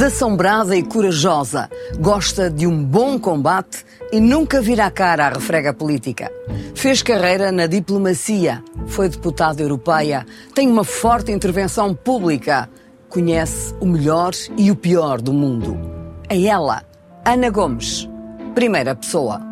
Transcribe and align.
Desassombrada 0.00 0.74
e 0.74 0.82
corajosa, 0.82 1.68
gosta 1.98 2.48
de 2.48 2.66
um 2.66 2.82
bom 2.82 3.18
combate 3.18 3.84
e 4.10 4.18
nunca 4.18 4.62
vira 4.62 4.86
a 4.86 4.90
cara 4.90 5.26
à 5.26 5.28
refrega 5.28 5.74
política. 5.74 6.32
Fez 6.74 7.02
carreira 7.02 7.52
na 7.52 7.66
diplomacia, 7.66 8.64
foi 8.86 9.10
deputada 9.10 9.60
europeia, 9.60 10.24
tem 10.54 10.66
uma 10.70 10.84
forte 10.84 11.30
intervenção 11.30 11.94
pública, 11.94 12.66
conhece 13.10 13.74
o 13.78 13.84
melhor 13.84 14.32
e 14.56 14.70
o 14.70 14.74
pior 14.74 15.20
do 15.20 15.34
mundo. 15.34 15.78
É 16.30 16.46
ela, 16.46 16.82
Ana 17.22 17.50
Gomes, 17.50 18.08
primeira 18.54 18.94
pessoa. 18.94 19.49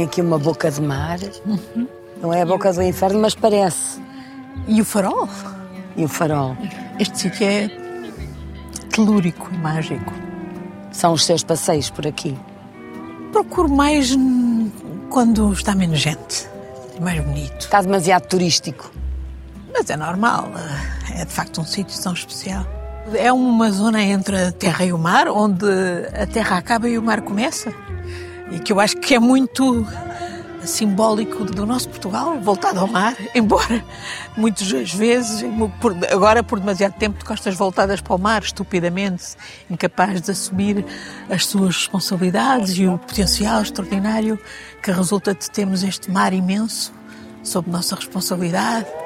Tem 0.00 0.06
aqui 0.06 0.22
uma 0.22 0.38
boca 0.38 0.70
de 0.70 0.80
mar. 0.80 1.18
Não 2.22 2.32
é 2.32 2.40
a 2.40 2.46
boca 2.46 2.72
do 2.72 2.82
inferno, 2.82 3.20
mas 3.20 3.34
parece. 3.34 4.00
E 4.66 4.80
o 4.80 4.84
farol? 4.84 5.28
E 5.94 6.02
o 6.02 6.08
farol. 6.08 6.56
Este 6.98 7.18
sítio 7.18 7.46
é 7.46 7.68
telúrico 8.88 9.50
e 9.52 9.58
mágico. 9.58 10.10
São 10.90 11.12
os 11.12 11.26
seus 11.26 11.44
passeios 11.44 11.90
por 11.90 12.06
aqui. 12.06 12.34
Procuro 13.30 13.68
mais 13.68 14.16
quando 15.10 15.52
está 15.52 15.74
menos 15.74 15.98
gente. 15.98 16.48
É 16.96 17.00
mais 17.00 17.22
bonito. 17.22 17.60
Está 17.60 17.82
demasiado 17.82 18.26
turístico. 18.26 18.90
Mas 19.70 19.90
é 19.90 19.98
normal. 19.98 20.48
É 21.14 21.26
de 21.26 21.30
facto 21.30 21.60
um 21.60 21.64
sítio 21.66 22.02
tão 22.02 22.14
especial. 22.14 22.64
É 23.12 23.30
uma 23.30 23.70
zona 23.70 24.02
entre 24.02 24.44
a 24.44 24.50
terra 24.50 24.82
e 24.82 24.94
o 24.94 24.98
mar, 24.98 25.28
onde 25.28 25.66
a 26.18 26.26
terra 26.26 26.56
acaba 26.56 26.88
e 26.88 26.96
o 26.96 27.02
mar 27.02 27.20
começa. 27.20 27.70
E 28.50 28.58
que 28.58 28.72
eu 28.72 28.80
acho 28.80 28.96
que 28.96 29.14
é 29.14 29.18
muito 29.18 29.86
simbólico 30.66 31.44
do 31.44 31.64
nosso 31.64 31.88
Portugal, 31.88 32.38
voltado 32.40 32.80
ao 32.80 32.86
mar, 32.86 33.16
embora 33.34 33.84
muitas 34.36 34.92
vezes, 34.92 35.44
agora 36.10 36.42
por 36.42 36.60
demasiado 36.60 36.94
tempo, 36.94 37.18
de 37.18 37.24
costas 37.24 37.54
voltadas 37.54 38.00
para 38.00 38.14
o 38.14 38.18
mar, 38.18 38.42
estupidamente, 38.42 39.36
incapaz 39.68 40.20
de 40.20 40.30
assumir 40.30 40.84
as 41.28 41.46
suas 41.46 41.76
responsabilidades 41.76 42.76
e 42.76 42.86
o 42.86 42.98
potencial 42.98 43.62
extraordinário 43.62 44.38
que 44.82 44.90
resulta 44.90 45.34
de 45.34 45.50
termos 45.50 45.82
este 45.82 46.10
mar 46.10 46.32
imenso 46.32 46.92
sob 47.42 47.70
nossa 47.70 47.96
responsabilidade. 47.96 48.99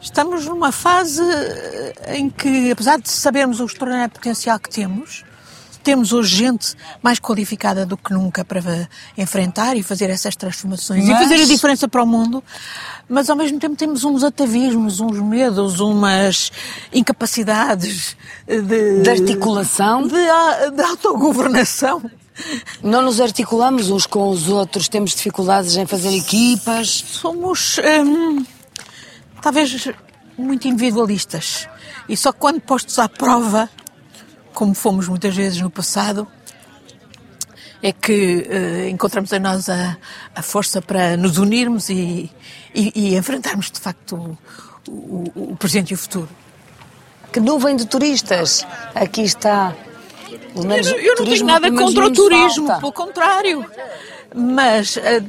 Estamos 0.00 0.44
numa 0.46 0.70
fase 0.70 1.22
eh, 1.22 2.16
em 2.18 2.30
que, 2.30 2.70
apesar 2.70 2.98
de 3.00 3.10
sabermos 3.10 3.60
o 3.60 3.64
extraordinário 3.64 4.12
potencial 4.12 4.58
que 4.58 4.70
temos, 4.70 5.24
temos 5.82 6.12
hoje 6.12 6.36
gente 6.36 6.74
mais 7.02 7.18
qualificada 7.18 7.86
do 7.86 7.96
que 7.96 8.12
nunca 8.12 8.44
para 8.44 8.88
enfrentar 9.16 9.76
e 9.76 9.82
fazer 9.82 10.10
essas 10.10 10.34
transformações 10.36 11.04
e 11.04 11.10
Mas- 11.10 11.22
fazer 11.28 11.42
a 11.42 11.46
diferença 11.46 11.88
para 11.88 12.02
o 12.02 12.06
mundo, 12.06 12.42
mas 13.08 13.30
ao 13.30 13.36
mesmo 13.36 13.58
tempo 13.58 13.74
temos 13.76 14.04
uns 14.04 14.22
atavismos, 14.22 15.00
uns 15.00 15.18
medos, 15.20 15.80
umas 15.80 16.50
incapacidades 16.92 18.16
eh, 18.46 18.60
de, 18.60 19.00
De 19.02 19.10
articulação? 19.10 20.02
de, 20.06 20.14
de 20.74 20.82
autogovernação. 20.82 22.02
Não 22.82 23.00
nos 23.00 23.18
articulamos 23.20 23.88
uns 23.90 24.04
com 24.06 24.28
os 24.28 24.48
outros, 24.48 24.88
temos 24.88 25.12
dificuldades 25.14 25.74
em 25.76 25.86
fazer 25.86 26.14
equipas. 26.14 26.88
Somos, 27.08 27.78
hum, 27.78 28.44
talvez, 29.50 29.88
muito 30.36 30.66
individualistas. 30.66 31.68
E 32.08 32.16
só 32.16 32.32
quando 32.32 32.60
postos 32.60 32.98
à 32.98 33.08
prova, 33.08 33.70
como 34.52 34.74
fomos 34.74 35.06
muitas 35.06 35.34
vezes 35.36 35.60
no 35.60 35.70
passado, 35.70 36.26
é 37.80 37.92
que 37.92 38.44
eh, 38.50 38.88
encontramos 38.88 39.32
em 39.32 39.38
nós 39.38 39.68
a, 39.68 39.96
a 40.34 40.42
força 40.42 40.82
para 40.82 41.16
nos 41.16 41.38
unirmos 41.38 41.88
e, 41.90 42.28
e- 42.74 42.92
e 43.12 43.16
enfrentarmos, 43.16 43.70
de 43.70 43.78
facto, 43.78 44.36
o, 44.88 44.92
o- 44.92 45.52
o 45.52 45.56
presente 45.56 45.92
e 45.92 45.94
o 45.94 45.98
futuro. 45.98 46.28
Que 47.32 47.38
nuvem 47.38 47.76
de 47.76 47.86
turistas! 47.86 48.66
Aqui 48.94 49.22
está. 49.22 49.74
Menos 50.56 50.88
Eu, 50.88 50.92
não- 50.94 50.98
eu 51.00 51.08
não 51.10 51.16
turismo 51.16 51.46
tenho 51.46 51.60
nada 51.60 51.70
contra 51.70 52.06
o 52.06 52.12
turismo, 52.12 52.66
falta. 52.66 52.80
pelo 52.80 52.92
contrário. 52.92 53.64
Mas 54.34 54.96
eh, 54.96 55.22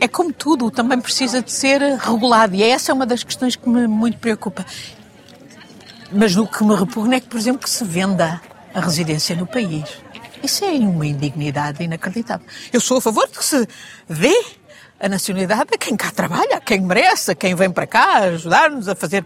é 0.00 0.08
como 0.08 0.32
tudo, 0.32 0.70
também 0.70 1.00
precisa 1.00 1.42
de 1.42 1.50
ser 1.50 1.80
regulado. 1.80 2.54
E 2.54 2.62
essa 2.62 2.92
é 2.92 2.94
uma 2.94 3.06
das 3.06 3.22
questões 3.22 3.56
que 3.56 3.68
me 3.68 3.86
muito 3.86 4.18
preocupa. 4.18 4.64
Mas 6.12 6.36
o 6.36 6.46
que 6.46 6.62
me 6.62 6.74
repugna 6.74 7.16
é 7.16 7.20
que, 7.20 7.28
por 7.28 7.38
exemplo, 7.38 7.62
que 7.62 7.70
se 7.70 7.84
venda 7.84 8.40
a 8.72 8.80
residência 8.80 9.34
no 9.36 9.46
país. 9.46 9.84
Isso 10.42 10.64
é 10.64 10.72
uma 10.72 11.06
indignidade 11.06 11.82
inacreditável. 11.82 12.46
Eu 12.72 12.80
sou 12.80 12.98
a 12.98 13.00
favor 13.00 13.26
de 13.26 13.38
que 13.38 13.44
se 13.44 13.66
dê 14.08 14.44
a 15.00 15.08
nacionalidade 15.08 15.70
a 15.74 15.78
quem 15.78 15.96
cá 15.96 16.10
trabalha, 16.10 16.56
a 16.56 16.60
quem 16.60 16.80
merece, 16.80 17.30
a 17.30 17.34
quem 17.34 17.54
vem 17.54 17.70
para 17.70 17.86
cá 17.86 18.18
ajudar-nos 18.18 18.88
a 18.88 18.94
fazer 18.94 19.24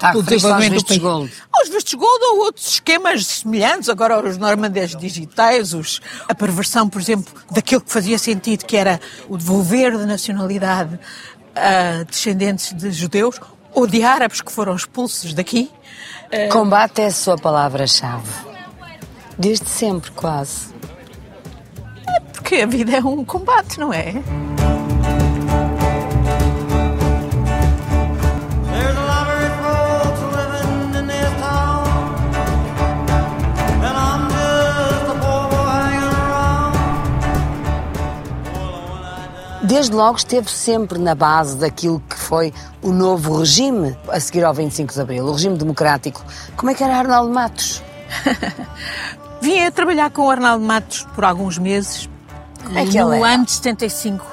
A 0.00 0.12
o 0.12 0.16
aos 0.18 0.24
desenvolvimento 0.26 0.70
do 0.70 0.74
vistos 0.74 0.98
país. 0.98 1.02
gold. 1.02 1.32
Aos 1.52 1.68
vistos 1.68 1.94
gold 1.94 2.24
ou 2.24 2.38
outros 2.44 2.68
esquemas 2.68 3.26
semelhantes, 3.26 3.88
agora 3.88 4.26
os 4.26 4.36
normandês 4.36 4.94
digitais, 4.94 5.74
os, 5.74 6.00
a 6.28 6.34
perversão, 6.34 6.88
por 6.88 7.00
exemplo, 7.00 7.32
daquilo 7.50 7.80
que 7.80 7.90
fazia 7.90 8.18
sentido, 8.18 8.64
que 8.64 8.76
era 8.76 9.00
o 9.28 9.36
devolver 9.36 9.96
de 9.96 10.06
nacionalidade 10.06 10.98
a 11.54 12.04
descendentes 12.04 12.72
de 12.72 12.90
judeus 12.92 13.40
ou 13.74 13.86
de 13.86 14.02
árabes 14.02 14.40
que 14.40 14.52
foram 14.52 14.74
expulsos 14.74 15.34
daqui. 15.34 15.70
Combate 16.52 17.02
é 17.02 17.06
a 17.06 17.10
sua 17.10 17.36
palavra-chave. 17.36 18.28
Desde 19.38 19.68
sempre, 19.68 20.10
quase. 20.12 20.68
Porque 22.32 22.56
a 22.56 22.66
vida 22.66 22.96
é 22.96 23.00
um 23.00 23.24
combate, 23.24 23.78
não 23.78 23.92
é? 23.92 24.14
Desde 39.68 39.94
logo 39.94 40.16
esteve 40.16 40.50
sempre 40.50 40.98
na 40.98 41.14
base 41.14 41.56
daquilo 41.58 42.02
que 42.08 42.16
foi 42.16 42.54
o 42.82 42.90
novo 42.90 43.38
regime 43.38 43.94
a 44.08 44.18
seguir 44.18 44.42
ao 44.44 44.54
25 44.54 44.94
de 44.94 45.00
Abril, 45.00 45.24
o 45.26 45.32
regime 45.32 45.58
democrático. 45.58 46.24
Como 46.56 46.70
é 46.70 46.74
que 46.74 46.82
era 46.82 46.96
Arnaldo 46.96 47.30
Matos? 47.32 47.82
Vim 49.42 49.60
a 49.60 49.70
trabalhar 49.70 50.10
com 50.10 50.22
o 50.22 50.30
Arnaldo 50.30 50.64
Matos 50.64 51.06
por 51.14 51.22
alguns 51.24 51.58
meses, 51.58 52.08
é 52.74 52.84
que 52.86 52.98
no 52.98 53.22
ano 53.22 53.44
de 53.44 53.52
75. 53.52 54.24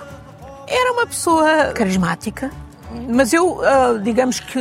Era 0.67 0.93
uma 0.93 1.05
pessoa 1.05 1.73
carismática, 1.73 2.49
mas 3.09 3.33
eu, 3.33 3.61
ah, 3.63 3.99
digamos 4.01 4.39
que 4.39 4.57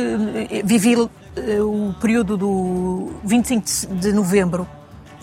eh, 0.51 0.61
vivi 0.63 0.93
eh, 1.37 1.61
o 1.61 1.95
período 2.01 2.37
do 2.37 3.11
25 3.23 3.65
de- 3.65 3.87
de 4.01 4.13
novembro 4.13 4.67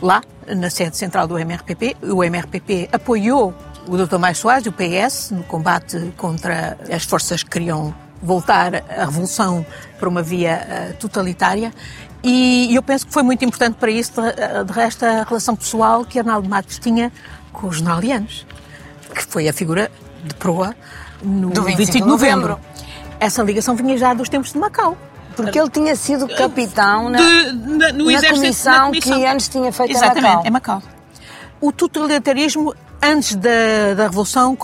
lá, 0.00 0.22
na 0.48 0.70
sede 0.70 0.96
central 0.96 1.28
do 1.28 1.38
MRPP. 1.38 1.96
O 2.02 2.24
MRPP 2.24 2.88
apoiou 2.92 3.54
o 3.86 3.96
Dr. 3.96 4.18
Mais 4.18 4.38
Soares, 4.38 4.66
o 4.66 4.72
PS, 4.72 5.30
no 5.32 5.42
combate 5.44 6.12
contra 6.16 6.78
as 6.92 7.04
forças 7.04 7.42
que 7.42 7.50
queriam 7.50 7.94
voltar 8.22 8.76
a 8.76 9.04
revolução 9.04 9.66
para 9.98 10.08
uma 10.08 10.22
via 10.22 10.50
eh, 10.68 10.94
totalitária. 10.98 11.72
E 12.22 12.72
eu 12.74 12.82
penso 12.82 13.06
que 13.06 13.12
foi 13.12 13.22
muito 13.24 13.44
importante 13.44 13.74
para 13.80 13.90
isso, 13.90 14.12
de, 14.12 14.64
de 14.64 14.72
resto, 14.72 15.04
a 15.04 15.24
relação 15.24 15.56
pessoal 15.56 16.04
que 16.04 16.18
Arnaldo 16.20 16.48
Matos 16.48 16.78
tinha 16.78 17.10
com 17.52 17.66
os 17.66 17.76
jornalianos, 17.78 18.46
que 19.12 19.24
foi 19.24 19.48
a 19.48 19.52
figura 19.52 19.90
de 20.24 20.34
proa 20.36 20.74
no 21.22 21.50
Do 21.50 21.62
25 21.62 21.76
25 21.78 22.04
de 22.04 22.10
novembro. 22.10 22.48
novembro. 22.50 22.64
Essa 23.18 23.42
ligação 23.42 23.74
vinha 23.74 23.96
já 23.98 24.14
dos 24.14 24.28
tempos 24.28 24.52
de 24.52 24.58
Macau. 24.58 24.96
Porque 25.34 25.58
ele 25.58 25.70
tinha 25.70 25.96
sido 25.96 26.28
capitão 26.28 27.08
na, 27.08 27.18
De- 27.18 27.52
na- 27.52 27.92
no 27.92 28.10
na 28.10 28.20
comissão, 28.28 28.72
na 28.72 28.86
comissão. 28.86 29.18
que 29.18 29.26
antes 29.26 29.48
tinha 29.48 29.72
feito 29.72 29.90
Exatamente, 29.92 30.46
em 30.46 30.50
Macau. 30.50 30.76
é 30.76 30.80
Macau. 30.80 30.82
O 31.60 31.72
totalitarismo, 31.72 32.74
antes 33.02 33.34
da, 33.36 33.94
da 33.96 34.04
Revolução, 34.04 34.56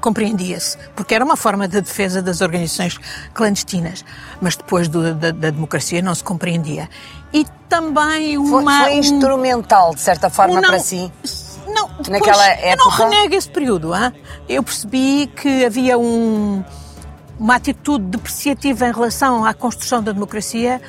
compreendia-se, 0.00 0.76
porque 0.94 1.14
era 1.14 1.24
uma 1.24 1.36
forma 1.36 1.66
de 1.66 1.80
defesa 1.80 2.22
das 2.22 2.40
organizações 2.40 2.98
clandestinas, 3.34 4.04
mas 4.40 4.56
depois 4.56 4.88
do- 4.88 5.14
da, 5.14 5.30
da 5.32 5.50
democracia 5.50 6.00
não 6.00 6.14
se 6.14 6.22
compreendia. 6.22 6.88
E 7.32 7.44
também 7.68 8.36
Foi, 8.36 8.62
uma... 8.62 8.84
foi 8.84 8.94
um- 8.94 8.98
instrumental, 8.98 9.94
de 9.94 10.00
certa 10.00 10.30
forma, 10.30 10.60
não- 10.60 10.68
para 10.70 10.78
si. 10.78 11.10
Não, 11.66 11.86
depois, 11.88 12.08
Naquela 12.08 12.48
eu 12.60 12.76
não 12.78 12.86
época? 12.90 13.04
renego 13.08 13.34
esse 13.34 13.50
período. 13.50 13.92
hã? 13.92 14.12
Eu 14.48 14.62
percebi 14.62 15.26
que 15.26 15.66
havia 15.66 15.98
um, 15.98 16.64
uma 17.38 17.56
atitude 17.56 18.04
depreciativa 18.06 18.88
em 18.88 18.92
relação 18.92 19.44
à 19.44 19.52
construção 19.52 20.02
da 20.02 20.12
democracia 20.12 20.80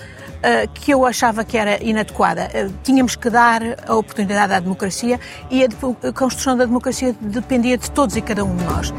que 0.73 0.91
eu 0.91 1.05
achava 1.05 1.43
que 1.43 1.57
era 1.57 1.81
inadequada. 1.83 2.49
Eh, 2.53 2.69
Tínhamos 2.83 3.15
que 3.15 3.29
dar 3.29 3.61
a 3.87 3.95
oportunidade 3.95 4.53
à 4.53 4.59
democracia 4.59 5.19
e 5.49 5.63
a 5.63 6.11
construção 6.13 6.55
da 6.57 6.65
democracia 6.65 7.15
dependia 7.19 7.77
de 7.77 7.89
todos 7.91 8.15
e 8.15 8.21
cada 8.21 8.43
um 8.43 8.55
de 8.55 8.63
nós. 8.63 8.93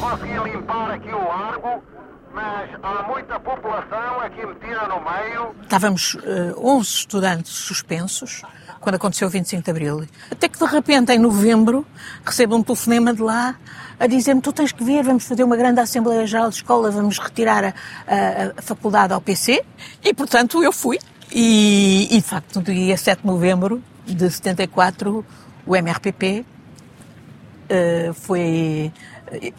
Consegui 0.00 0.50
limpar 0.50 0.90
aqui 0.92 1.08
o 1.08 1.18
largo, 1.18 1.82
mas 2.34 2.70
há 2.82 3.02
muita 3.08 3.40
população 3.40 4.20
aqui 4.20 4.44
metida 4.44 4.86
no 4.88 5.00
meio. 5.00 5.54
Estávamos 5.62 6.16
eh, 6.24 6.54
11 6.58 6.88
estudantes 6.88 7.52
suspensos 7.52 8.42
quando 8.80 8.96
aconteceu 8.96 9.28
o 9.28 9.30
25 9.30 9.62
de 9.62 9.70
Abril. 9.70 10.06
Até 10.30 10.48
que 10.48 10.58
de 10.58 10.64
repente, 10.66 11.12
em 11.12 11.18
novembro, 11.18 11.86
recebo 12.24 12.56
um 12.56 12.62
telefonema 12.62 13.14
de 13.14 13.22
lá 13.22 13.54
a 13.98 14.06
dizer-me: 14.06 14.40
Tu 14.40 14.52
tens 14.52 14.72
que 14.72 14.82
vir, 14.84 15.02
vamos 15.04 15.24
fazer 15.24 15.44
uma 15.44 15.56
grande 15.56 15.80
Assembleia 15.80 16.26
Geral 16.26 16.48
de 16.48 16.56
Escola, 16.56 16.90
vamos 16.90 17.18
retirar 17.18 17.64
a, 17.64 17.68
a- 17.68 18.52
a 18.58 18.62
faculdade 18.62 19.12
ao 19.12 19.20
PC. 19.20 19.64
E 20.02 20.12
portanto 20.14 20.62
eu 20.62 20.72
fui. 20.72 20.98
E, 21.32 22.06
e 22.10 22.16
de 22.16 22.22
facto, 22.22 22.56
no 22.56 22.62
dia 22.62 22.96
7 22.96 23.20
de 23.22 23.26
novembro 23.26 23.82
de 24.06 24.30
74, 24.30 25.24
o 25.66 25.74
MRPP 25.76 26.44
eh, 27.68 28.10
foi 28.14 28.92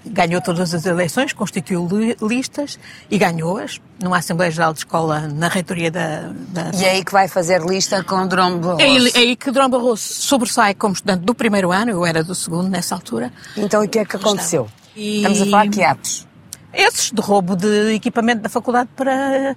ganhou 0.06 0.42
todas 0.42 0.74
as 0.74 0.86
eleições, 0.86 1.34
constituiu 1.34 1.88
li- 1.92 2.16
listas 2.22 2.78
e 3.10 3.18
ganhou-as 3.18 3.80
numa 4.02 4.18
Assembleia 4.18 4.52
Geral 4.52 4.74
de 4.74 4.80
Escola 4.80 5.22
na 5.28 5.48
reitoria 5.48 5.90
da, 5.92 6.32
da 6.50 6.72
E 6.78 6.84
é 6.86 6.92
aí 6.92 7.04
que 7.06 7.12
vai 7.12 7.28
fazer 7.28 7.62
lista 7.62 8.04
com 8.04 8.28
Durão 8.28 8.58
Barroso. 8.60 8.82
é 8.82 8.86
aí, 8.86 9.12
é 9.14 9.18
aí 9.20 9.36
que 9.36 9.52
Durão 9.52 9.70
Barroso 9.70 10.02
sobressai 10.02 10.74
como 10.74 10.94
estudante 10.94 11.24
do 11.24 11.34
primeiro 11.36 11.72
ano, 11.72 11.92
eu 11.92 12.06
era 12.06 12.24
do 12.24 12.36
segundo 12.36 12.70
nessa 12.70 12.96
altura. 12.96 13.32
Então 13.58 13.84
o 13.84 13.88
que 13.88 14.00
é 14.00 14.06
que 14.06 14.16
aconteceu? 14.16 14.68
E- 14.96 15.18
Estamos 15.18 15.42
a 15.42 15.46
falar 15.46 15.68
que 15.70 15.84
atos. 15.84 16.28
Esses 16.74 17.12
de 17.12 17.22
roubo 17.22 17.56
de 17.56 17.94
equipamento 17.94 18.42
da 18.42 18.50
faculdade 18.50 18.90
para, 18.96 19.56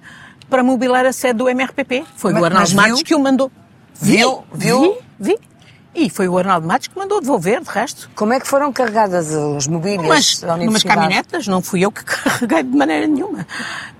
para 0.49 0.63
mobilar 0.63 1.05
a 1.05 1.11
sede 1.11 1.33
do 1.39 1.49
MRPP. 1.49 2.05
Foi 2.15 2.31
Mas- 2.31 2.41
o 2.41 2.45
Arnaldo 2.45 2.75
Matos 2.75 3.03
que 3.03 3.13
o 3.13 3.19
mandou. 3.19 3.51
Viu? 4.01 4.43
Viu? 4.53 4.97
Vi, 5.19 5.33
vi. 5.33 5.37
E 5.99 6.09
foi 6.09 6.29
o 6.29 6.37
Arnaldo 6.37 6.65
Matos 6.65 6.87
que 6.87 6.97
mandou 6.97 7.19
devolver, 7.19 7.61
de 7.61 7.69
resto. 7.69 8.09
Como 8.15 8.31
é 8.31 8.39
que 8.39 8.47
foram 8.47 8.71
carregadas 8.71 9.33
as 9.33 9.67
mobílias 9.67 10.07
Mas 10.07 10.39
da 10.39 10.55
numas 10.55 10.81
caminhonetas, 10.81 11.45
não 11.45 11.61
fui 11.61 11.83
eu 11.83 11.91
que 11.91 12.05
carreguei 12.07 12.63
de 12.63 12.69
maneira 12.69 13.05
nenhuma. 13.05 13.45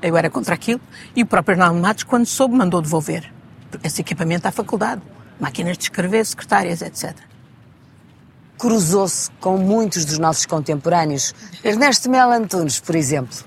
Eu 0.01 0.16
era 0.16 0.30
contra 0.30 0.56
aquilo. 0.56 0.80
E 1.13 1.24
o 1.24 1.25
próprio 1.25 1.56
Arnaldo 1.56 1.81
Matos, 1.81 2.06
quando 2.06 2.25
soube, 2.25 2.56
mandou 2.56 2.81
devolver 2.81 3.30
esse 3.84 4.00
equipamento 4.00 4.48
à 4.48 4.51
faculdade. 4.51 5.01
Máquinas 5.42 5.78
de 5.78 5.84
escrever, 5.84 6.25
secretárias, 6.25 6.81
etc. 6.81 7.13
Cruzou-se 8.57 9.30
com 9.42 9.57
muitos 9.57 10.06
dos 10.06 10.19
nossos 10.19 10.45
contemporâneos. 10.45 11.36
Ernesto 11.62 12.10
Mel 12.10 12.31
Antunes, 12.31 12.80
por 12.80 12.95
exemplo. 12.95 13.38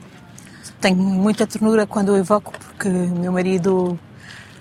Tenho 0.79 0.97
muita 0.97 1.47
ternura 1.47 1.87
quando 1.87 2.11
o 2.11 2.19
evoco, 2.19 2.53
porque 2.59 2.91
meu 2.91 3.33
marido 3.33 3.99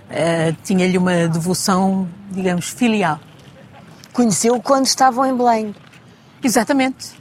eh, 0.09 0.55
tinha-lhe 0.63 0.97
uma 0.97 1.27
devoção, 1.27 2.07
digamos, 2.31 2.69
filial. 2.69 3.19
Conheceu 4.13 4.61
quando 4.61 4.85
estavam 4.85 5.25
em 5.25 5.35
Belém. 5.35 5.75
Exatamente. 6.43 7.19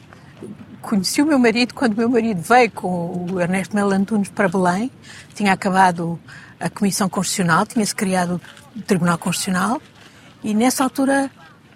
Conheci 0.81 1.23
o 1.23 1.27
meu 1.27 1.39
marido 1.39 1.75
quando 1.75 1.93
o 1.93 1.97
meu 1.97 2.09
marido 2.09 2.41
veio 2.41 2.71
com 2.71 3.27
o 3.31 3.41
Ernesto 3.41 3.77
Melo 3.77 3.93
Antunes 3.93 4.29
para 4.29 4.49
Belém. 4.49 4.91
Tinha 5.35 5.53
acabado 5.53 6.19
a 6.59 6.69
Comissão 6.69 7.09
Constitucional, 7.09 7.67
tinha-se 7.67 7.95
criado 7.95 8.41
o 8.77 8.83
Tribunal 8.83 9.19
Constitucional 9.19 9.81
e 10.43 10.55
nessa 10.55 10.83
altura 10.83 11.31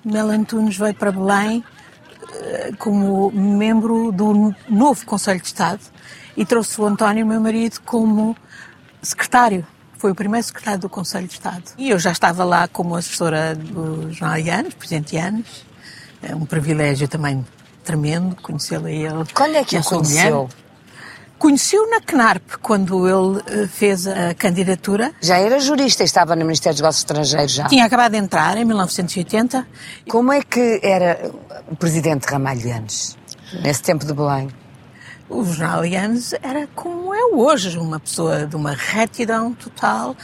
Melo 0.05 0.31
Antunes 0.31 0.77
veio 0.77 0.95
para 0.95 1.13
Belém 1.13 1.65
eh, 2.33 2.73
como 2.79 3.31
membro 3.31 4.11
do 4.11 4.55
novo 4.69 5.07
Conselho 5.07 5.41
de 5.41 5.47
Estado 5.47 5.81
e 6.37 6.45
trouxe 6.45 6.81
o 6.81 6.85
António, 6.85 7.27
meu 7.27 7.41
marido, 7.41 7.81
como 7.85 8.37
secretário. 9.01 9.67
Foi 10.05 10.11
o 10.11 10.15
primeiro 10.15 10.47
secretário 10.47 10.81
do 10.81 10.89
Conselho 10.91 11.27
de 11.27 11.33
Estado. 11.33 11.63
E 11.79 11.89
eu 11.89 11.99
já 11.99 12.13
estava 12.13 12.45
lá 12.45 12.69
como 12.69 12.95
assessora 12.95 13.55
do 13.55 14.13
jornal 14.13 14.37
Ianes, 14.37 14.75
presidente 14.75 15.17
Ianes. 15.17 15.65
É 16.23 16.37
um 16.37 16.45
privilégio 16.45 17.09
também 17.09 17.43
tremendo 17.83 18.37
conhecê-lo 18.37 18.85
a 18.85 18.91
ele. 18.91 19.25
Quando 19.33 19.57
é 19.57 19.65
que 19.65 19.79
o 19.79 19.83
conheceu? 19.83 20.51
Conheci-o 21.39 21.89
na 21.89 22.03
CNARP, 22.03 22.57
quando 22.61 23.09
ele 23.09 23.43
eh, 23.47 23.67
fez 23.67 24.07
a 24.07 24.35
candidatura. 24.35 25.11
Já 25.23 25.39
era 25.39 25.59
jurista 25.59 26.03
e 26.03 26.05
estava 26.05 26.37
no 26.37 26.45
Ministério 26.45 26.75
dos 26.75 26.83
Negócios 26.83 27.01
Estrangeiros 27.01 27.53
já. 27.53 27.67
Tinha 27.69 27.87
acabado 27.87 28.13
de 28.13 28.19
entrar 28.19 28.59
em 28.59 28.65
1980. 28.67 29.67
Como 30.11 30.31
é 30.31 30.43
que 30.43 30.81
era 30.83 31.31
o 31.67 31.77
presidente 31.77 32.27
Ramalhianes, 32.27 33.17
nesse 33.63 33.81
tempo 33.81 34.05
de 34.05 34.13
Belém? 34.13 34.51
O 35.29 35.43
jornal 35.45 35.87
Ianes 35.87 36.35
era 36.43 36.67
como 36.75 37.15
é 37.15 37.25
hoje, 37.35 37.79
uma 37.79 37.99
pessoa 37.99 38.47
de 38.47 38.55
uma 38.57 38.73
retidão 38.73 39.55
total, 39.55 40.15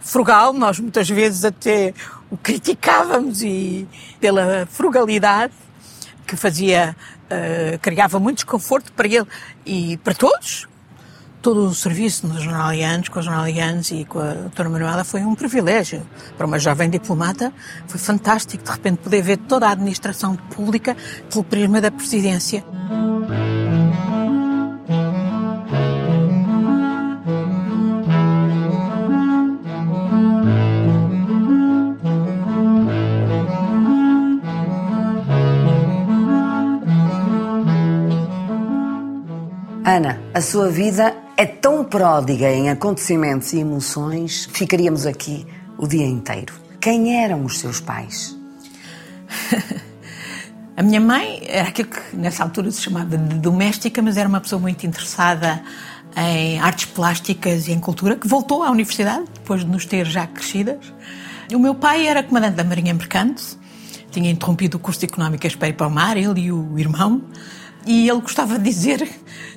frugal. 0.00 0.52
Nós 0.52 0.80
muitas 0.80 1.08
vezes 1.08 1.44
até 1.44 1.92
o 2.30 2.36
criticávamos 2.38 3.42
e 3.42 3.86
pela 4.18 4.66
frugalidade 4.66 5.52
que 6.26 6.36
fazia, 6.36 6.96
eh, 7.30 7.78
criava 7.80 8.18
muito 8.18 8.38
desconforto 8.38 8.92
para 8.92 9.06
ele 9.06 9.26
e 9.64 9.96
para 9.98 10.14
todos. 10.14 10.66
Todo 11.42 11.66
o 11.66 11.74
serviço 11.74 12.26
no 12.26 12.40
Jornal 12.40 12.72
Ianes, 12.72 13.08
com 13.08 13.20
o 13.20 13.22
Jornal 13.22 13.46
Ianes 13.46 13.92
e 13.92 14.04
com 14.04 14.18
a 14.18 14.32
doutora 14.32 14.68
Manuela 14.68 15.04
foi 15.04 15.20
um 15.20 15.34
privilégio. 15.34 16.04
Para 16.36 16.46
uma 16.46 16.58
jovem 16.58 16.90
diplomata 16.90 17.52
foi 17.86 18.00
fantástico 18.00 18.64
de 18.64 18.70
repente 18.70 18.98
poder 18.98 19.22
ver 19.22 19.36
toda 19.36 19.68
a 19.68 19.72
administração 19.72 20.34
pública 20.34 20.96
pelo 21.30 21.44
prisma 21.44 21.80
da 21.80 21.90
presidência. 21.90 22.64
A 40.36 40.40
sua 40.42 40.68
vida 40.68 41.16
é 41.34 41.46
tão 41.46 41.82
pródiga 41.82 42.52
em 42.52 42.68
acontecimentos 42.68 43.54
e 43.54 43.60
emoções, 43.60 44.46
ficaríamos 44.52 45.06
aqui 45.06 45.46
o 45.78 45.86
dia 45.86 46.04
inteiro. 46.04 46.52
Quem 46.78 47.16
eram 47.22 47.42
os 47.42 47.58
seus 47.58 47.80
pais? 47.80 48.36
A 50.76 50.82
minha 50.82 51.00
mãe 51.00 51.40
era 51.46 51.68
aquilo 51.68 51.88
que 51.88 52.14
nessa 52.14 52.42
altura 52.42 52.70
se 52.70 52.82
chamava 52.82 53.16
de 53.16 53.38
doméstica, 53.38 54.02
mas 54.02 54.18
era 54.18 54.28
uma 54.28 54.38
pessoa 54.38 54.60
muito 54.60 54.86
interessada 54.86 55.62
em 56.14 56.60
artes 56.60 56.84
plásticas 56.84 57.66
e 57.66 57.72
em 57.72 57.80
cultura, 57.80 58.14
que 58.14 58.28
voltou 58.28 58.62
à 58.62 58.70
universidade 58.70 59.24
depois 59.32 59.62
de 59.62 59.66
nos 59.68 59.86
ter 59.86 60.04
já 60.04 60.26
crescidas. 60.26 60.92
O 61.50 61.58
meu 61.58 61.74
pai 61.74 62.06
era 62.06 62.22
comandante 62.22 62.56
da 62.56 62.64
Marinha 62.64 62.92
Mercante, 62.92 63.56
tinha 64.10 64.30
interrompido 64.30 64.76
o 64.76 64.80
curso 64.80 65.00
de 65.00 65.06
Económicas 65.06 65.56
para 65.56 65.68
ir 65.68 65.72
para 65.72 65.86
o 65.86 65.90
mar, 65.90 66.18
ele 66.18 66.40
e 66.42 66.52
o 66.52 66.78
irmão, 66.78 67.22
e 67.86 68.10
ele 68.10 68.20
gostava 68.20 68.58
de 68.58 68.64
dizer, 68.64 69.08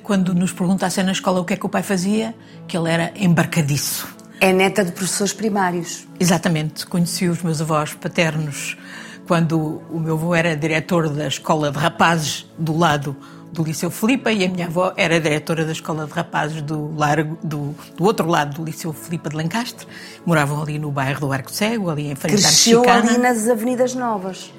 quando 0.02 0.32
nos 0.32 0.52
perguntassem 0.52 1.02
na 1.02 1.12
escola 1.12 1.40
o 1.40 1.44
que 1.44 1.54
é 1.54 1.56
que 1.56 1.66
o 1.66 1.68
pai 1.68 1.82
fazia, 1.82 2.34
que 2.68 2.76
ele 2.76 2.88
era 2.88 3.12
embarcadiço. 3.16 4.08
É 4.40 4.52
neta 4.52 4.84
de 4.84 4.92
professores 4.92 5.32
primários. 5.32 6.06
Exatamente. 6.18 6.86
Conheci 6.86 7.28
os 7.28 7.42
meus 7.42 7.60
avós 7.60 7.92
paternos 7.92 8.78
quando 9.26 9.82
o 9.90 10.00
meu 10.00 10.14
avô 10.14 10.34
era 10.34 10.56
diretor 10.56 11.08
da 11.08 11.26
escola 11.26 11.70
de 11.70 11.78
rapazes 11.78 12.46
do 12.58 12.76
lado 12.76 13.16
do 13.52 13.62
Liceu 13.62 13.90
Filipa 13.90 14.32
e 14.32 14.44
a 14.44 14.48
minha 14.48 14.66
avó 14.66 14.92
era 14.96 15.20
diretora 15.20 15.64
da 15.64 15.72
escola 15.72 16.06
de 16.06 16.12
rapazes 16.12 16.62
do, 16.62 16.96
largo, 16.96 17.36
do, 17.42 17.74
do 17.96 18.04
outro 18.04 18.28
lado 18.28 18.56
do 18.56 18.64
Liceu 18.64 18.92
Filipa 18.92 19.28
de 19.28 19.36
Lancastre. 19.36 19.86
Moravam 20.24 20.62
ali 20.62 20.78
no 20.78 20.90
bairro 20.90 21.20
do 21.20 21.32
Arco 21.32 21.50
Cego, 21.50 21.90
ali 21.90 22.10
em 22.10 22.14
frente 22.14 22.36
à 22.36 22.42
Cresceu 22.42 22.80
Mexicana. 22.80 23.10
ali 23.10 23.18
nas 23.18 23.48
Avenidas 23.48 23.94
Novas. 23.94 24.52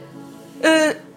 Uh, 0.60 1.11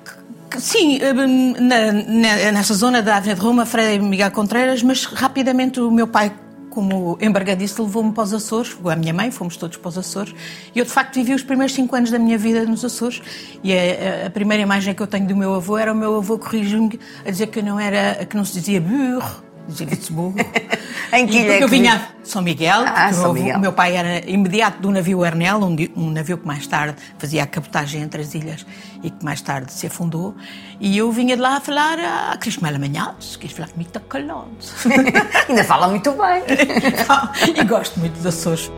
Sim, 0.58 0.98
uh, 0.98 1.60
na- 1.60 1.92
na- 1.92 2.52
nessa 2.52 2.74
zona 2.74 3.02
da 3.02 3.16
Avenida 3.16 3.38
de 3.40 3.44
Roma, 3.46 3.66
Frei 3.66 3.98
Miguel 3.98 4.30
Contreiras, 4.30 4.82
mas 4.82 5.04
rapidamente 5.04 5.80
o 5.80 5.90
meu 5.90 6.06
pai, 6.06 6.32
como 6.70 7.16
embargadiço, 7.20 7.82
levou-me 7.82 8.12
para 8.12 8.24
os 8.24 8.32
Açores, 8.34 8.76
a 8.84 8.96
minha 8.96 9.12
mãe, 9.14 9.30
fomos 9.30 9.56
todos 9.56 9.76
para 9.76 9.88
os 9.88 9.98
Açores, 9.98 10.34
e 10.74 10.78
eu 10.78 10.84
de 10.84 10.90
facto 10.90 11.14
vivi 11.14 11.34
os 11.34 11.42
primeiros 11.42 11.74
cinco 11.74 11.94
anos 11.96 12.10
da 12.10 12.18
minha 12.18 12.38
vida 12.38 12.64
nos 12.64 12.84
Açores, 12.84 13.20
e 13.62 13.72
a, 13.72 14.26
a- 14.26 14.30
primeira 14.30 14.62
imagem 14.62 14.94
que 14.94 15.02
eu 15.02 15.06
tenho 15.06 15.26
do 15.26 15.36
meu 15.36 15.54
avô 15.54 15.76
era 15.78 15.92
o 15.92 15.96
meu 15.96 16.16
avô 16.16 16.38
corrigir-me 16.38 16.98
a 17.24 17.30
dizer 17.30 17.48
que 17.48 17.60
não, 17.62 17.78
era, 17.78 18.24
que 18.24 18.36
não 18.36 18.44
se 18.44 18.54
dizia 18.54 18.80
burro, 18.80 19.43
dizia-se 19.68 20.12
burro. 20.12 20.34
Em 21.12 21.26
que 21.26 21.36
E 21.36 21.38
é 21.38 21.46
porque 21.46 21.64
eu 21.64 21.68
vinha 21.68 22.08
de 22.22 22.28
São 22.28 22.42
Miguel, 22.42 22.82
Ah, 22.86 23.12
São 23.12 23.32
Miguel. 23.32 23.56
o 23.56 23.60
meu 23.60 23.72
pai 23.72 23.96
era 23.96 24.28
imediato 24.28 24.80
do 24.80 24.90
navio 24.90 25.24
Ernel, 25.24 25.58
um, 25.58 25.76
um 25.96 26.10
navio 26.10 26.38
que 26.38 26.46
mais 26.46 26.66
tarde 26.66 26.96
fazia 27.18 27.44
a 27.44 27.46
cabotagem 27.46 28.02
entre 28.02 28.22
as 28.22 28.34
ilhas 28.34 28.66
e 29.02 29.10
que 29.10 29.24
mais 29.24 29.40
tarde 29.40 29.72
se 29.72 29.86
afundou. 29.86 30.34
E 30.80 30.98
eu 30.98 31.12
vinha 31.12 31.36
de 31.36 31.42
lá 31.42 31.58
a 31.58 31.60
falar 31.60 31.98
a 32.00 32.36
Crismela 32.36 32.78
Manhados, 32.78 33.36
que 33.36 33.48
falar 33.48 33.68
muito 33.76 34.00
calado. 34.00 34.48
Ainda 35.48 35.64
fala 35.64 35.88
muito 35.88 36.10
bem. 36.12 36.42
e 37.56 37.64
gosto 37.64 38.00
muito 38.00 38.14
dos 38.14 38.26
Açores. 38.26 38.70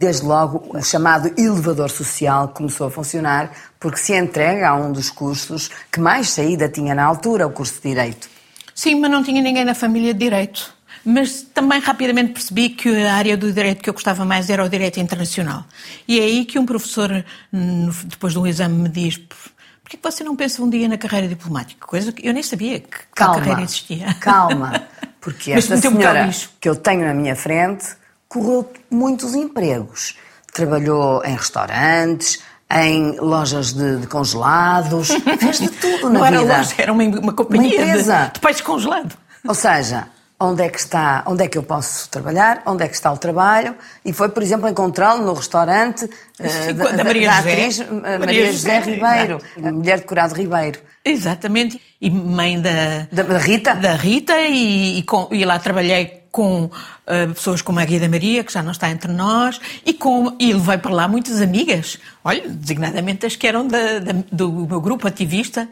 Desde 0.00 0.24
logo, 0.24 0.64
o 0.74 0.82
chamado 0.82 1.30
elevador 1.36 1.90
social 1.90 2.48
começou 2.48 2.86
a 2.86 2.90
funcionar 2.90 3.52
porque 3.78 3.98
se 3.98 4.16
entrega 4.16 4.70
a 4.70 4.74
um 4.74 4.90
dos 4.92 5.10
cursos 5.10 5.70
que 5.92 6.00
mais 6.00 6.30
saída 6.30 6.70
tinha 6.70 6.94
na 6.94 7.04
altura, 7.04 7.46
o 7.46 7.50
curso 7.50 7.74
de 7.82 7.90
Direito. 7.90 8.26
Sim, 8.74 8.94
mas 8.98 9.10
não 9.10 9.22
tinha 9.22 9.42
ninguém 9.42 9.62
na 9.62 9.74
família 9.74 10.14
de 10.14 10.20
direito. 10.20 10.72
Mas 11.04 11.42
também 11.42 11.80
rapidamente 11.80 12.32
percebi 12.32 12.70
que 12.70 12.88
a 13.04 13.14
área 13.14 13.36
do 13.36 13.52
direito 13.52 13.82
que 13.82 13.90
eu 13.90 13.94
gostava 13.94 14.24
mais 14.24 14.48
era 14.48 14.64
o 14.64 14.68
direito 14.70 14.98
internacional. 15.00 15.64
E 16.08 16.18
é 16.18 16.22
aí 16.22 16.44
que 16.46 16.58
um 16.58 16.64
professor, 16.64 17.22
no- 17.52 17.92
depois 18.04 18.32
de 18.32 18.38
um 18.38 18.46
exame, 18.46 18.74
me 18.82 18.88
diz: 18.88 19.18
por 19.18 19.90
que 19.90 19.98
você 20.02 20.24
não 20.24 20.34
pensa 20.34 20.62
um 20.62 20.70
dia 20.70 20.88
na 20.88 20.96
carreira 20.96 21.28
diplomática? 21.28 21.86
Coisa 21.86 22.10
que 22.10 22.26
eu 22.26 22.32
nem 22.32 22.42
sabia 22.42 22.80
que 22.80 22.88
Calma, 23.14 23.34
carreira 23.40 23.62
existia. 23.62 24.14
calma, 24.18 24.82
porque 25.20 25.52
esta 25.52 25.76
senhora 25.76 26.30
que 26.58 26.68
eu 26.68 26.74
tenho 26.76 27.04
na 27.04 27.12
minha 27.12 27.36
frente 27.36 27.84
correu 28.30 28.72
muitos 28.90 29.34
empregos. 29.34 30.16
Trabalhou 30.54 31.22
em 31.24 31.34
restaurantes, 31.36 32.40
em 32.72 33.16
lojas 33.18 33.72
de, 33.74 33.96
de 33.98 34.06
congelados, 34.06 35.08
fez 35.38 35.58
de 35.58 35.68
tudo 35.68 36.08
na 36.08 36.18
não 36.20 36.24
era 36.26 36.38
vida. 36.40 36.56
loja, 36.58 36.74
era 36.78 36.92
uma, 36.92 37.02
uma 37.04 37.32
companhia 37.34 37.76
Uma 37.76 37.84
empresa. 37.88 38.26
de, 38.28 38.32
de 38.34 38.40
peixe 38.40 38.62
congelado. 38.62 39.14
Ou 39.46 39.54
seja, 39.54 40.06
onde 40.38 40.62
é 40.62 40.68
que 40.68 40.78
está, 40.78 41.22
onde 41.26 41.44
é 41.44 41.48
que 41.48 41.58
eu 41.58 41.62
posso 41.62 42.08
trabalhar, 42.08 42.62
onde 42.66 42.84
é 42.84 42.88
que 42.88 42.94
está 42.94 43.12
o 43.12 43.18
trabalho, 43.18 43.74
e 44.04 44.12
foi, 44.12 44.28
por 44.28 44.42
exemplo, 44.42 44.68
encontrá-lo 44.68 45.24
no 45.24 45.34
restaurante 45.34 46.08
eh, 46.38 46.48
Sim, 46.48 46.74
da, 46.74 46.90
da 46.92 47.04
Maria 47.04 47.30
José. 47.32 47.50
atriz 47.52 47.80
eh, 47.80 47.84
Maria 47.90 48.18
Maria, 48.18 48.52
José, 48.52 48.78
José, 48.80 48.90
Ribeiro, 48.92 49.40
exato. 49.56 49.74
mulher 49.74 49.98
de 49.98 50.04
Curado 50.06 50.34
Ribeiro. 50.34 50.78
Exatamente. 51.04 51.80
E 52.00 52.10
mãe 52.10 52.60
da, 52.60 53.06
Da, 53.12 53.22
da 53.22 53.38
Rita? 53.38 53.74
da 53.74 53.94
Rita 53.94 54.38
e, 54.40 54.98
e, 54.98 55.02
com- 55.02 55.28
e 55.32 55.44
lá 55.44 55.58
trabalhei 55.58 56.19
com 56.30 56.70
eh, 57.06 57.26
pessoas 57.28 57.60
como 57.60 57.80
a 57.80 57.84
Guida 57.84 58.08
Maria, 58.08 58.44
que 58.44 58.52
já 58.52 58.62
não 58.62 58.70
está 58.72 58.88
entre 58.90 59.12
nós, 59.12 59.60
e, 59.84 59.92
com, 59.92 60.36
e 60.38 60.52
levei 60.52 60.78
para 60.78 60.92
lá 60.92 61.08
muitas 61.08 61.40
amigas, 61.42 61.98
olha, 62.24 62.48
designadamente 62.48 63.26
as 63.26 63.34
que 63.36 63.46
eram 63.46 63.66
da- 63.66 63.98
da- 63.98 64.22
do 64.30 64.52
meu 64.66 64.80
grupo 64.80 65.08
ativista, 65.08 65.68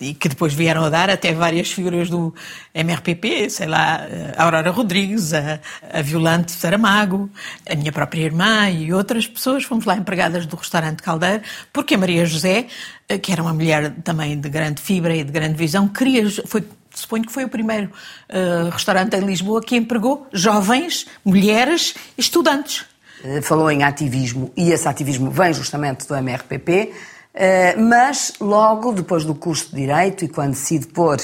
e 0.00 0.14
que 0.14 0.26
depois 0.28 0.54
vieram 0.54 0.82
a 0.84 0.88
dar 0.88 1.10
até 1.10 1.34
várias 1.34 1.70
figuras 1.70 2.08
do 2.08 2.34
MRPP, 2.74 3.50
sei 3.50 3.66
lá, 3.66 4.06
a 4.36 4.44
Aurora 4.44 4.70
Rodrigues, 4.70 5.34
a, 5.34 5.60
a 5.92 6.00
Violante 6.00 6.52
Saramago, 6.52 7.30
a 7.68 7.74
minha 7.74 7.92
própria 7.92 8.22
irmã 8.22 8.70
e 8.70 8.90
outras 8.92 9.26
pessoas, 9.26 9.64
fomos 9.64 9.84
lá 9.84 9.96
empregadas 9.96 10.46
do 10.46 10.56
restaurante 10.56 11.02
Caldeira, 11.02 11.42
porque 11.72 11.94
a 11.94 11.98
Maria 11.98 12.24
José, 12.24 12.66
eh, 13.08 13.18
que 13.18 13.32
era 13.32 13.42
uma 13.42 13.52
mulher 13.52 13.92
também 14.02 14.38
de 14.40 14.48
grande 14.48 14.80
fibra 14.80 15.14
e 15.14 15.22
de 15.24 15.30
grande 15.32 15.54
visão, 15.56 15.86
queria, 15.88 16.24
foi 16.46 16.64
suponho 16.94 17.24
que 17.24 17.32
foi 17.32 17.44
o 17.44 17.48
primeiro 17.48 17.90
eh, 18.28 18.68
restaurante 18.70 19.16
em 19.16 19.20
Lisboa 19.20 19.60
que 19.60 19.76
empregou 19.76 20.26
jovens, 20.32 21.06
mulheres 21.24 21.94
estudantes. 22.16 22.84
Eh, 23.24 23.40
Falou 23.40 23.70
em 23.70 23.82
ativismo 23.82 24.52
e 24.56 24.70
esse 24.72 24.88
ativismo 24.88 25.30
vem 25.30 25.52
justamente 25.52 26.06
do 26.06 26.14
MRPP, 26.14 26.92
eh, 27.34 27.76
mas 27.76 28.34
logo 28.40 28.92
depois 28.92 29.24
do 29.24 29.34
curso 29.34 29.70
de 29.70 29.76
Direito 29.76 30.24
e 30.24 30.28
quando 30.28 30.50
decide 30.50 30.86
pôr 30.88 31.18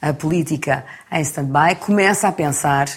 a 0.00 0.12
política 0.12 0.84
em 1.12 1.20
stand-by, 1.20 1.76
começa 1.78 2.28
a 2.28 2.32
pensar 2.32 2.88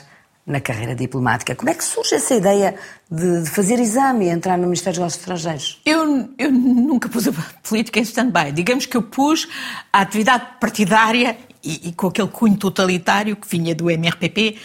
na 0.45 0.59
carreira 0.59 0.93
diplomática. 0.93 1.55
Como 1.55 1.69
é 1.69 1.73
que 1.73 1.83
surge 1.83 2.15
essa 2.15 2.35
ideia 2.35 2.75
de, 3.09 3.43
de 3.43 3.49
fazer 3.49 3.79
exame 3.79 4.25
e 4.25 4.29
entrar 4.29 4.57
no 4.57 4.65
Ministério 4.65 4.93
dos 4.93 4.99
Negócios 4.99 5.21
Estrangeiros? 5.21 5.81
Eu, 5.85 6.29
eu 6.37 6.51
nunca 6.51 7.07
pus 7.07 7.27
a 7.27 7.31
política 7.63 7.99
em 7.99 8.03
stand-by. 8.03 8.51
Digamos 8.51 8.85
que 8.85 8.97
eu 8.97 9.03
pus 9.03 9.47
a 9.91 10.01
atividade 10.01 10.45
partidária 10.59 11.37
e, 11.63 11.89
e 11.89 11.91
com 11.93 12.07
aquele 12.07 12.27
cunho 12.27 12.57
totalitário 12.57 13.35
que 13.35 13.47
vinha 13.47 13.73
do 13.73 13.89
MRPP 13.89 14.57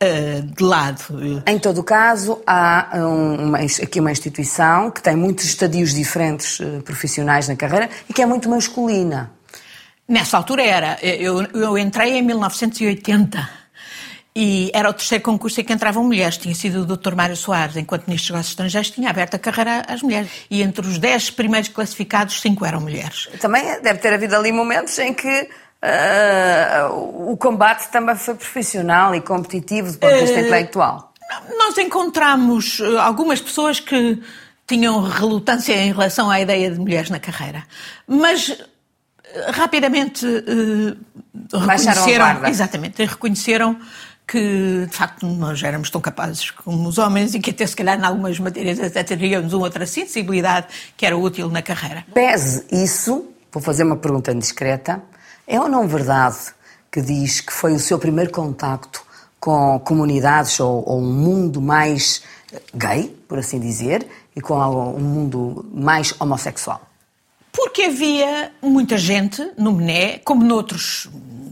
eh, 0.00 0.42
de 0.44 0.62
lado. 0.62 1.02
Em 1.46 1.58
todo 1.58 1.78
o 1.78 1.84
caso, 1.84 2.42
há 2.46 2.90
um- 2.94 3.48
uma, 3.48 3.58
aqui 3.58 4.00
uma 4.00 4.10
instituição 4.12 4.90
que 4.90 5.02
tem 5.02 5.14
muitos 5.16 5.44
estadios 5.44 5.94
diferentes 5.94 6.60
eh, 6.60 6.80
profissionais 6.84 7.46
na 7.48 7.56
carreira 7.56 7.88
e 8.08 8.12
que 8.12 8.20
é 8.22 8.26
muito 8.26 8.48
masculina. 8.48 9.30
Nessa 10.08 10.36
altura 10.36 10.64
era. 10.64 10.98
Eu, 11.02 11.42
eu 11.54 11.78
entrei 11.78 12.14
em 12.18 12.22
1980 12.22 13.48
e 14.34 14.70
era 14.72 14.88
o 14.88 14.92
terceiro 14.92 15.22
concurso 15.22 15.60
em 15.60 15.64
que 15.64 15.72
entravam 15.72 16.02
mulheres. 16.04 16.36
Tinha 16.36 16.54
sido 16.54 16.82
o 16.82 16.86
Dr. 16.96 17.14
Mário 17.14 17.36
Soares, 17.36 17.76
enquanto 17.76 18.06
Ministro 18.06 18.28
dos 18.28 18.30
Negócios 18.34 18.52
Estrangeiros, 18.52 18.90
tinha 18.90 19.10
aberto 19.10 19.34
a 19.34 19.38
carreira 19.38 19.84
às 19.88 20.02
mulheres. 20.02 20.30
E 20.50 20.62
entre 20.62 20.86
os 20.86 20.98
dez 20.98 21.30
primeiros 21.30 21.68
classificados, 21.68 22.40
cinco 22.40 22.64
eram 22.64 22.80
mulheres. 22.80 23.28
Também 23.40 23.62
deve 23.82 23.98
ter 24.00 24.12
havido 24.12 24.34
ali 24.36 24.50
momentos 24.52 24.98
em 24.98 25.12
que 25.14 25.48
ah, 25.82 26.90
o 26.92 27.36
combate 27.36 27.90
também 27.90 28.14
foi 28.16 28.34
profissional 28.34 29.14
e 29.14 29.20
competitivo 29.20 29.92
do 29.92 29.98
ponto 29.98 30.12
de 30.12 30.20
vista 30.20 30.40
intelectual. 30.40 31.12
Nós 31.56 31.78
encontramos 31.78 32.80
eh, 32.80 32.98
algumas 32.98 33.40
pessoas 33.40 33.78
que 33.80 34.20
tinham 34.66 35.00
relutância 35.02 35.72
em 35.74 35.92
relação 35.92 36.28
à 36.28 36.40
ideia 36.40 36.70
de 36.70 36.78
mulheres 36.78 37.08
na 37.08 37.20
carreira, 37.20 37.64
mas 38.06 38.50
eh, 38.50 39.50
rapidamente 39.52 40.26
a 41.52 41.58
reconheceram, 41.58 42.46
exatamente, 42.46 43.04
reconheceram 43.04 43.76
que 44.26 44.86
de 44.88 44.96
facto 44.96 45.26
nós 45.26 45.62
éramos 45.62 45.90
tão 45.90 46.00
capazes 46.00 46.50
como 46.50 46.88
os 46.88 46.98
homens 46.98 47.34
e 47.34 47.40
que 47.40 47.50
até 47.50 47.66
se 47.66 47.74
calhar 47.74 47.98
em 47.98 48.04
algumas 48.04 48.38
matérias 48.38 48.78
até 48.78 49.02
teríamos 49.02 49.52
uma 49.52 49.64
outra 49.64 49.86
sensibilidade 49.86 50.68
que 50.96 51.04
era 51.04 51.16
útil 51.16 51.48
na 51.48 51.62
carreira. 51.62 52.04
Pese 52.14 52.64
isso, 52.70 53.26
vou 53.50 53.62
fazer 53.62 53.82
uma 53.82 53.96
pergunta 53.96 54.30
indiscreta, 54.30 55.02
é 55.54 55.60
ou 55.60 55.68
não 55.68 55.86
verdade 55.88 56.36
que 56.90 57.00
diz 57.00 57.40
que 57.40 57.52
foi 57.52 57.72
o 57.74 57.78
seu 57.78 57.98
primeiro 57.98 58.30
contacto 58.30 59.02
com 59.38 59.78
comunidades 59.80 60.58
ou, 60.60 60.82
ou 60.88 60.98
um 61.00 61.12
mundo 61.12 61.60
mais 61.60 62.22
gay, 62.74 63.08
por 63.28 63.38
assim 63.38 63.58
dizer, 63.60 64.06
e 64.36 64.40
com 64.40 64.54
um 64.58 65.00
mundo 65.00 65.64
mais 65.72 66.14
homossexual? 66.20 66.80
Porque 67.52 67.82
havia 67.82 68.52
muita 68.62 68.96
gente 68.98 69.50
no 69.58 69.72
Mené, 69.72 70.18
como 70.18 70.44
noutros, 70.44 71.08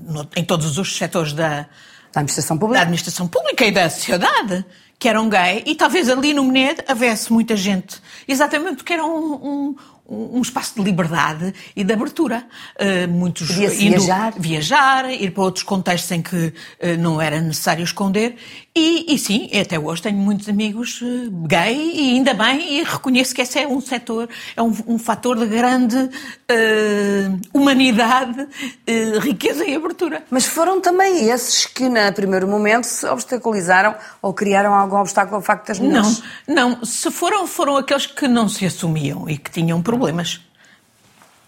no- 0.07 0.29
em 0.37 0.45
todos 0.45 0.77
os 0.79 0.97
setores 0.97 1.33
da, 1.33 1.67
Da 2.13 2.21
administração 2.21 2.57
da 2.57 2.61
pública? 2.61 2.83
administração 2.83 3.27
pública 3.29 3.65
e 3.65 3.73
da 3.73 3.89
sociedade 3.91 4.65
que 4.99 5.09
eram 5.09 5.29
gay 5.29 5.63
e 5.65 5.75
talvez 5.77 6.09
ali 6.09 6.35
no 6.35 6.45
Mened 6.45 6.81
houvesse 6.89 7.33
muita 7.33 7.57
gente, 7.57 8.01
exatamente 8.27 8.77
porque 8.77 8.93
era 8.93 9.05
um, 9.05 9.35
um- 9.35 9.77
um 10.09 10.41
espaço 10.41 10.75
de 10.77 10.83
liberdade 10.83 11.53
e 11.77 11.85
de 11.85 11.93
abertura. 11.93 12.47
Uh, 12.81 13.09
muitos 13.09 13.49
Podia-se 13.49 13.89
viajar. 13.89 14.33
viajar, 14.39 15.11
ir 15.11 15.33
para 15.33 15.43
outros 15.43 15.63
contextos 15.63 16.11
em 16.13 16.23
que 16.23 16.47
uh, 16.47 16.53
não 16.99 17.21
era 17.21 17.41
necessário 17.41 17.85
esconder. 17.85 18.37
E, 18.79 19.07
e 19.09 19.19
sim, 19.19 19.51
até 19.61 19.77
hoje 19.77 20.03
tenho 20.03 20.17
muitos 20.17 20.49
amigos 20.49 21.03
uh, 21.03 21.31
gay 21.49 21.75
e 21.95 22.11
ainda 22.15 22.33
bem, 22.33 22.79
e 22.79 22.85
reconheço 22.85 23.35
que 23.35 23.43
esse 23.43 23.59
é 23.59 23.67
um 23.67 23.81
setor, 23.81 24.29
é 24.57 24.63
um, 24.63 24.73
um 24.87 24.99
fator 25.01 25.37
de 25.37 25.47
grande 25.47 25.97
uh, 25.97 27.41
humanidade, 27.53 28.41
uh, 28.41 29.19
riqueza 29.19 29.65
e 29.65 29.75
abertura. 29.75 30.23
Mas 30.31 30.47
foram 30.47 30.81
também 30.81 31.29
esses 31.29 31.67
que, 31.67 31.89
no 31.89 32.13
primeiro 32.13 32.47
momento, 32.47 32.85
se 32.85 33.05
obstaculizaram 33.05 33.97
ou 34.23 34.33
criaram 34.33 34.73
algum 34.73 34.99
obstáculo 34.99 35.35
ao 35.35 35.43
facto 35.43 35.67
das 35.67 35.81
Não, 35.81 35.89
mulheres? 35.89 36.23
não. 36.47 36.85
Se 36.85 37.11
foram, 37.11 37.49
foram 37.49 37.77
aqueles 37.77 38.07
que 38.07 38.29
não 38.29 38.49
se 38.49 38.65
assumiam 38.65 39.29
e 39.29 39.37
que 39.37 39.51
tinham 39.51 39.83
problemas. 39.83 40.41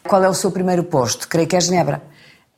Qual 0.03 0.25
é 0.25 0.29
o 0.29 0.35
seu 0.35 0.51
primeiro 0.51 0.83
posto? 0.83 1.29
Creio 1.29 1.47
que 1.47 1.55
é 1.55 1.61
Genebra. 1.61 2.03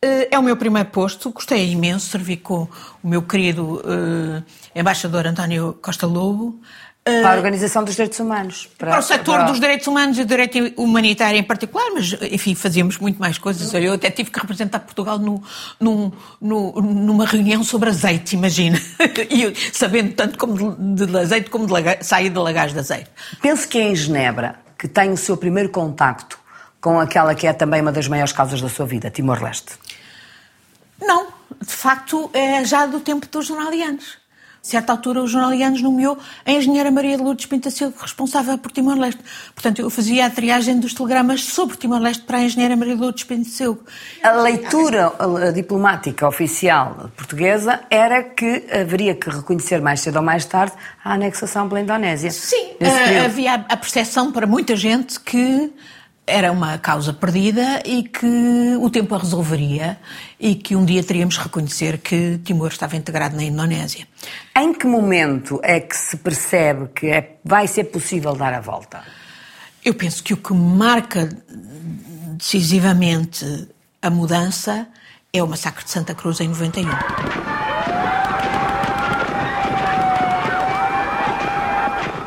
Eh, 0.02 0.28
É 0.32 0.38
o 0.38 0.42
meu 0.42 0.56
primeiro 0.56 0.88
posto, 0.90 1.30
gostei 1.30 1.71
imenso, 1.73 2.09
servi 2.11 2.37
com 2.37 2.66
o 3.02 3.09
meu 3.09 3.23
querido 3.23 3.82
eh, 3.87 4.80
embaixador 4.80 5.26
António 5.26 5.78
Costa 5.80 6.06
Lobo. 6.06 6.59
eh, 7.04 7.21
Para 7.23 7.35
a 7.35 7.37
Organização 7.37 7.85
dos 7.85 7.94
Direitos 7.94 8.18
Humanos. 8.18 8.68
para 8.78 8.99
o 8.99 9.02
setor 9.02 9.44
dos 9.44 9.61
direitos 9.61 9.87
humanos 9.87 10.18
e 10.18 10.25
do 10.25 10.28
direito 10.28 10.59
humanitário 10.76 11.38
em 11.38 11.42
particular, 11.42 11.87
mas, 11.94 12.16
enfim, 12.30 12.54
fazíamos 12.54 12.99
muito 12.99 13.18
mais 13.21 13.38
coisas. 13.38 13.73
Eu 13.75 13.92
até 13.92 14.11
tive 14.11 14.30
que 14.30 14.40
representar 14.40 14.80
Portugal 14.80 15.18
no, 15.18 15.42
no- 15.80 16.12
no- 16.40 16.73
numa 16.80 17.26
reunião 17.26 17.62
sobre 17.62 17.90
azeite, 17.90 18.35
imagina. 18.35 18.80
E 19.30 19.54
sabendo 19.73 20.14
tanto 20.14 20.37
como 20.38 20.75
de, 20.97 21.06
de 21.06 21.18
azeite 21.18 21.50
como 21.50 21.66
de 21.66 21.73
laga, 21.73 21.99
saída 22.02 22.35
de 22.37 22.40
lagares 22.40 22.73
de 22.73 22.78
azeite. 22.80 23.11
Penso 23.40 23.68
que 23.68 23.78
é 23.78 23.82
em 23.82 23.94
Genebra 23.94 24.56
que 24.78 24.88
tem 24.88 25.11
o 25.12 25.16
seu 25.16 25.37
primeiro 25.37 25.68
contacto 25.68 26.38
com 26.82 26.98
aquela 26.98 27.34
que 27.34 27.46
é 27.46 27.52
também 27.52 27.80
uma 27.80 27.92
das 27.92 28.08
maiores 28.08 28.32
causas 28.32 28.60
da 28.60 28.68
sua 28.68 28.84
vida, 28.84 29.08
Timor-Leste. 29.08 29.78
Não, 31.00 31.28
de 31.60 31.72
facto 31.72 32.28
é 32.34 32.62
já 32.64 32.84
do 32.86 33.00
tempo 33.00 33.26
dos 33.30 33.46
jornalianos. 33.46 34.20
A 34.64 34.64
certa 34.68 34.92
altura, 34.92 35.20
os 35.20 35.30
jornalianos 35.30 35.82
nomeou 35.82 36.16
a 36.46 36.52
engenheira 36.52 36.88
Maria 36.88 37.16
de 37.16 37.22
Lourdes 37.22 37.46
Pintacilgo 37.46 37.96
responsável 38.00 38.56
por 38.58 38.70
Timor-Leste. 38.70 39.20
Portanto, 39.54 39.80
eu 39.80 39.90
fazia 39.90 40.26
a 40.26 40.30
triagem 40.30 40.78
dos 40.78 40.94
telegramas 40.94 41.44
sobre 41.44 41.76
Timor-Leste 41.76 42.22
para 42.22 42.38
a 42.38 42.42
engenheira 42.42 42.76
Maria 42.76 42.94
de 42.94 43.00
Lourdes 43.00 43.24
Pintacilgo. 43.24 43.84
A 44.22 44.30
leitura 44.30 45.12
diplomática 45.52 46.28
oficial 46.28 47.10
portuguesa 47.16 47.80
era 47.90 48.22
que 48.22 48.64
haveria 48.72 49.16
que 49.16 49.30
reconhecer 49.30 49.80
mais 49.80 50.00
cedo 50.00 50.16
ou 50.16 50.22
mais 50.22 50.44
tarde 50.44 50.74
a 51.04 51.14
anexação 51.14 51.68
pela 51.68 51.80
Indonésia. 51.80 52.30
Sim, 52.30 52.76
eh, 52.78 53.24
havia 53.24 53.54
a 53.54 53.76
percepção 53.76 54.30
para 54.30 54.46
muita 54.46 54.76
gente 54.76 55.18
que 55.18 55.72
era 56.26 56.52
uma 56.52 56.79
causa 56.79 57.12
perdida 57.12 57.83
e 57.85 58.05
que 58.05 58.76
o 58.81 58.88
tempo 58.88 59.14
a 59.14 59.19
resolveria 59.19 59.99
e 60.38 60.55
que 60.55 60.76
um 60.76 60.85
dia 60.85 61.02
teríamos 61.02 61.35
de 61.35 61.41
reconhecer 61.41 61.99
que 61.99 62.38
Timor 62.45 62.69
estava 62.69 62.97
integrado 62.97 63.37
na 63.37 63.43
Indonésia. 63.43 64.07
Em 64.57 64.73
que 64.73 64.87
momento 64.87 65.59
é 65.62 65.81
que 65.81 65.97
se 65.97 66.17
percebe 66.17 66.88
que 66.95 67.07
é- 67.09 67.37
vai 67.45 67.67
ser 67.67 67.85
possível 67.85 68.35
dar 68.35 68.55
a 68.55 68.61
volta? 68.61 69.02
Eu 69.85 69.95
penso 69.95 70.23
que 70.23 70.33
o 70.33 70.37
que 70.37 70.55
marca 70.55 71.29
decisivamente 72.37 73.69
a 74.00 74.09
mudança 74.09 74.87
é 75.33 75.43
o 75.43 75.49
massacre 75.49 75.85
de 75.85 75.91
Santa 75.91 76.14
Cruz 76.14 76.41
em 76.41 76.49
91. 76.49 76.88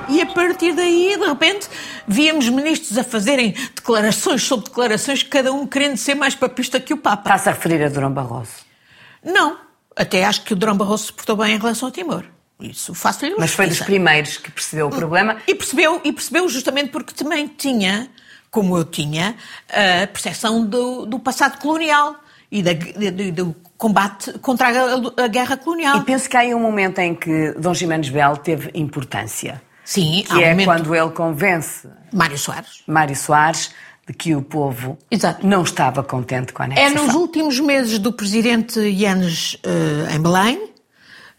E 0.07 0.21
a 0.21 0.25
partir 0.27 0.73
daí, 0.73 1.17
de 1.17 1.25
repente, 1.25 1.67
víamos 2.07 2.47
ministros 2.49 2.97
a 2.97 3.03
fazerem 3.03 3.51
declarações 3.75 4.43
sobre 4.43 4.65
declarações, 4.65 5.23
cada 5.23 5.51
um 5.53 5.65
querendo 5.65 5.97
ser 5.97 6.15
mais 6.15 6.35
papista 6.35 6.79
que 6.79 6.93
o 6.93 6.97
Papa. 6.97 7.21
Está-se 7.29 7.49
a 7.49 7.51
referir 7.53 7.83
a 7.83 7.89
Durão 7.89 8.11
Barroso. 8.11 8.51
Não, 9.23 9.57
até 9.95 10.23
acho 10.25 10.43
que 10.43 10.53
o 10.53 10.55
Durão 10.55 10.77
Barroso 10.77 11.05
se 11.07 11.13
portou 11.13 11.35
bem 11.35 11.55
em 11.55 11.57
relação 11.59 11.89
a 11.89 11.91
Timor. 11.91 12.23
Isso 12.59 12.93
faço-lhe 12.93 13.35
Mas 13.37 13.51
foi 13.51 13.65
dos 13.65 13.75
justiça. 13.77 13.85
primeiros 13.85 14.37
que 14.37 14.49
percebeu 14.51 14.87
o 14.87 14.89
problema. 14.89 15.37
E 15.47 15.53
percebeu, 15.55 15.99
e 16.03 16.13
percebeu 16.13 16.47
justamente 16.47 16.89
porque 16.89 17.13
também 17.13 17.47
tinha, 17.47 18.09
como 18.49 18.77
eu 18.77 18.85
tinha, 18.85 19.35
a 19.69 20.07
percepção 20.07 20.65
do, 20.65 21.05
do 21.05 21.19
passado 21.19 21.57
colonial 21.59 22.15
e 22.49 22.63
da- 22.63 22.71
de- 22.71 23.31
do 23.31 23.53
combate 23.77 24.31
contra 24.39 24.69
a, 24.69 25.23
a 25.25 25.27
guerra 25.27 25.57
colonial. 25.57 25.97
E 25.97 26.01
penso 26.05 26.29
que 26.29 26.37
há 26.37 26.41
aí 26.41 26.55
um 26.55 26.59
momento 26.61 26.99
em 26.99 27.13
que 27.13 27.51
Dom 27.59 27.73
Jiménez 27.73 28.07
Belo 28.07 28.37
teve 28.37 28.71
importância. 28.73 29.61
Sim, 29.85 30.23
Que 30.27 30.43
é 30.43 30.49
momento- 30.49 30.65
quando 30.67 30.95
ele 30.95 31.09
convence 31.11 31.87
Mário 32.11 32.37
Soares. 32.37 32.81
Mário 32.87 33.15
Soares 33.15 33.69
de 34.07 34.13
que 34.13 34.35
o 34.35 34.41
povo 34.41 34.97
Exato. 35.09 35.45
não 35.45 35.63
estava 35.63 36.03
contente 36.03 36.51
com 36.53 36.63
a 36.63 36.65
É 36.65 36.69
anexação. 36.85 37.05
nos 37.05 37.15
últimos 37.15 37.59
meses 37.59 37.99
do 37.99 38.11
presidente 38.11 38.79
Yanes 38.79 39.57
eh, 39.63 40.15
em 40.15 40.19
Belém, 40.21 40.69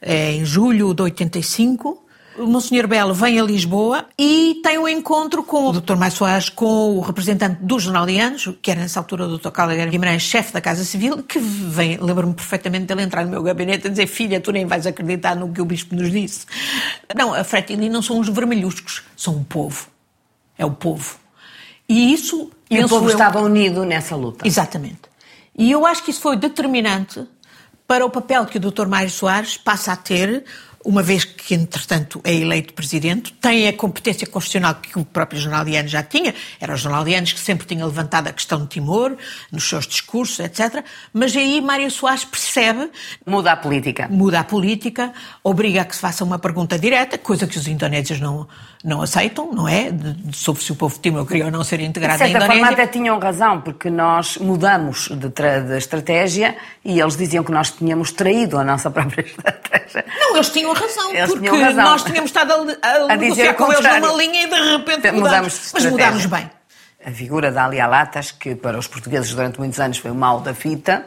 é 0.00 0.32
em 0.32 0.44
julho 0.44 0.94
de 0.94 1.02
85. 1.02 2.05
O 2.38 2.46
Monsenhor 2.46 2.86
Belo 2.86 3.14
vem 3.14 3.40
a 3.40 3.42
Lisboa 3.42 4.04
e 4.18 4.60
tem 4.62 4.76
um 4.78 4.86
encontro 4.86 5.42
com 5.42 5.68
o 5.68 5.72
Dr. 5.80 5.96
Mário 5.96 6.14
Soares, 6.14 6.50
com 6.50 6.96
o 6.98 7.00
representante 7.00 7.58
dos 7.62 7.84
jornalianos, 7.84 8.50
que 8.60 8.70
era 8.70 8.80
nessa 8.80 9.00
altura 9.00 9.26
o 9.26 9.38
Dr. 9.38 9.50
Caldeira 9.50 9.86
Guimarães, 9.90 10.22
chefe 10.22 10.52
da 10.52 10.60
Casa 10.60 10.84
Civil, 10.84 11.22
que 11.22 11.38
vem, 11.38 11.96
lembro-me 11.96 12.34
perfeitamente 12.34 12.84
dele 12.84 13.02
entrar 13.02 13.24
no 13.24 13.30
meu 13.30 13.42
gabinete 13.42 13.86
e 13.86 13.90
dizer: 13.90 14.06
Filha, 14.06 14.38
tu 14.38 14.52
nem 14.52 14.66
vais 14.66 14.86
acreditar 14.86 15.34
no 15.34 15.50
que 15.50 15.62
o 15.62 15.64
bispo 15.64 15.94
nos 15.94 16.10
disse. 16.10 16.44
Não, 17.16 17.32
a 17.32 17.42
Fretili 17.42 17.88
não 17.88 18.02
são 18.02 18.18
os 18.20 18.28
vermelhuscos, 18.28 19.02
são 19.16 19.36
o 19.36 19.44
povo. 19.44 19.86
É 20.58 20.64
o 20.66 20.70
povo. 20.70 21.16
E 21.88 22.12
isso. 22.12 22.50
E 22.68 22.84
o 22.84 22.88
povo 22.88 23.06
eu- 23.06 23.12
estava 23.12 23.40
unido 23.40 23.84
nessa 23.84 24.14
luta. 24.14 24.46
Exatamente. 24.46 25.00
E 25.56 25.70
eu 25.70 25.86
acho 25.86 26.02
que 26.04 26.10
isso 26.10 26.20
foi 26.20 26.36
determinante 26.36 27.24
para 27.88 28.04
o 28.04 28.10
papel 28.10 28.44
que 28.44 28.58
o 28.58 28.60
Dr. 28.60 28.86
Mário 28.86 29.08
Soares 29.08 29.56
passa 29.56 29.92
a 29.92 29.96
ter, 29.96 30.44
uma 30.86 31.02
vez 31.02 31.24
que, 31.24 31.54
entretanto, 31.54 32.20
é 32.24 32.32
eleito 32.34 32.72
presidente, 32.72 33.32
tem 33.34 33.66
a 33.68 33.72
competência 33.72 34.26
constitucional 34.26 34.76
que 34.76 34.98
o 34.98 35.04
próprio 35.04 35.40
jornaliano 35.40 35.88
já 35.88 36.02
tinha, 36.02 36.34
eram 36.60 36.74
os 36.74 36.80
jornalianos 36.80 37.32
que 37.32 37.40
sempre 37.40 37.66
tinham 37.66 37.86
levantado 37.88 38.28
a 38.28 38.32
questão 38.32 38.60
de 38.62 38.68
Timor, 38.68 39.16
nos 39.50 39.68
seus 39.68 39.86
discursos, 39.86 40.38
etc. 40.40 40.84
Mas 41.12 41.36
aí 41.36 41.60
Mário 41.60 41.90
Soares 41.90 42.24
percebe 42.24 42.88
Muda 43.26 43.52
a 43.52 43.56
política. 43.56 44.06
muda 44.08 44.40
a 44.40 44.44
política, 44.44 45.12
obriga 45.42 45.82
a 45.82 45.84
que 45.84 45.94
se 45.94 46.00
faça 46.00 46.22
uma 46.24 46.38
pergunta 46.38 46.78
direta, 46.78 47.18
coisa 47.18 47.46
que 47.46 47.58
os 47.58 47.66
indonésios 47.66 48.20
não, 48.20 48.46
não 48.84 49.02
aceitam, 49.02 49.52
não 49.52 49.66
é? 49.68 49.90
De, 49.90 50.12
de- 50.12 50.36
sobre 50.36 50.62
se 50.62 50.70
o 50.72 50.76
povo 50.76 50.94
de 50.94 51.00
Timor 51.00 51.26
queria 51.26 51.46
ou 51.46 51.50
não 51.50 51.64
ser 51.64 51.78
De 51.78 51.84
integrado 51.84 52.18
na 52.18 52.24
certa 52.26 52.38
forma 52.40 52.54
Indonésia. 52.54 52.84
até 52.84 52.92
tinham 52.92 53.18
razão, 53.18 53.60
porque 53.60 53.90
nós 53.90 54.36
mudamos 54.38 55.08
de, 55.08 55.28
de 55.28 55.76
estratégia 55.78 56.56
e 56.84 57.00
eles 57.00 57.16
diziam 57.16 57.42
que 57.42 57.50
nós 57.52 57.70
tínhamos 57.72 58.12
traído 58.12 58.58
a 58.58 58.64
nossa 58.64 58.90
própria 58.92 59.22
estratégia. 59.22 59.85
Não, 60.20 60.34
eles 60.36 60.48
tinham 60.50 60.72
razão, 60.72 61.10
Eles 61.14 61.26
porque 61.30 61.48
tinham 61.48 61.60
razão. 61.62 61.84
nós 61.84 62.02
tínhamos 62.04 62.30
estado 62.30 62.52
a, 62.82 62.86
a, 62.88 63.12
A 63.12 63.16
negociar 63.16 63.54
com 63.54 63.72
eles 63.72 63.84
numa 63.84 64.12
linha 64.14 64.42
e 64.42 64.46
de 64.48 64.54
repente 64.76 65.10
Mudamos 65.12 65.52
de 65.52 65.60
Mas 65.74 65.84
mudámos 65.86 66.26
bem. 66.26 66.50
A 67.04 67.10
figura 67.10 67.52
da 67.52 67.64
Alia 67.66 67.86
Latas, 67.86 68.32
que 68.32 68.54
para 68.56 68.78
os 68.78 68.86
portugueses 68.88 69.30
durante 69.32 69.58
muitos 69.60 69.78
anos 69.78 69.98
foi 69.98 70.10
o 70.10 70.14
mal 70.14 70.40
da 70.40 70.52
fita, 70.54 71.06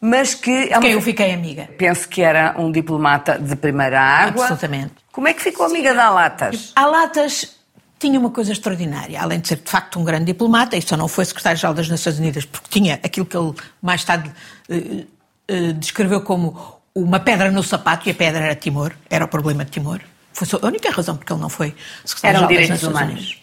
mas 0.00 0.34
que 0.34 0.68
é 0.70 0.74
uma- 0.76 0.80
Quem 0.82 0.92
eu 0.92 1.00
fiquei 1.02 1.32
amiga. 1.32 1.68
penso 1.78 2.08
que 2.08 2.20
era 2.22 2.54
um 2.58 2.70
diplomata 2.70 3.38
de 3.38 3.56
primeira 3.56 4.00
água. 4.00 4.42
Absolutamente. 4.44 4.92
Como 5.12 5.26
é 5.28 5.32
que 5.34 5.42
ficou 5.42 5.66
amiga 5.66 5.94
da 5.94 6.10
Latas? 6.10 6.72
A 6.76 6.84
Latas 6.86 7.56
tinha 7.98 8.18
uma 8.18 8.30
coisa 8.30 8.52
extraordinária, 8.52 9.20
além 9.20 9.40
de 9.40 9.48
ser 9.48 9.56
de 9.56 9.70
facto 9.70 9.98
um 9.98 10.04
grande 10.04 10.26
diplomata, 10.26 10.76
e 10.76 10.82
só 10.82 10.96
não 10.96 11.08
foi 11.08 11.24
secretário-geral 11.24 11.74
das 11.74 11.88
Nações 11.88 12.18
Unidas 12.18 12.44
porque 12.46 12.68
tinha 12.70 12.94
aquilo 13.02 13.26
que 13.26 13.36
ele 13.36 13.52
mais 13.82 14.02
tarde 14.04 14.30
eh, 14.70 15.04
eh, 15.48 15.72
descreveu 15.72 16.20
como 16.22 16.79
uma 16.94 17.20
pedra 17.20 17.50
no 17.50 17.62
sapato, 17.62 18.08
e 18.08 18.12
a 18.12 18.14
pedra 18.14 18.44
era 18.44 18.54
Timor, 18.54 18.92
era 19.08 19.24
o 19.24 19.28
problema 19.28 19.64
de 19.64 19.70
Timor. 19.70 20.00
Foi 20.32 20.46
a 20.60 20.66
única 20.66 20.90
razão 20.90 21.16
porque 21.16 21.32
ele 21.32 21.40
não 21.40 21.48
foi 21.48 21.74
secretário-geral 22.04 22.50
Eram 22.50 22.62
direitos 22.62 22.82
humanos. 22.82 23.42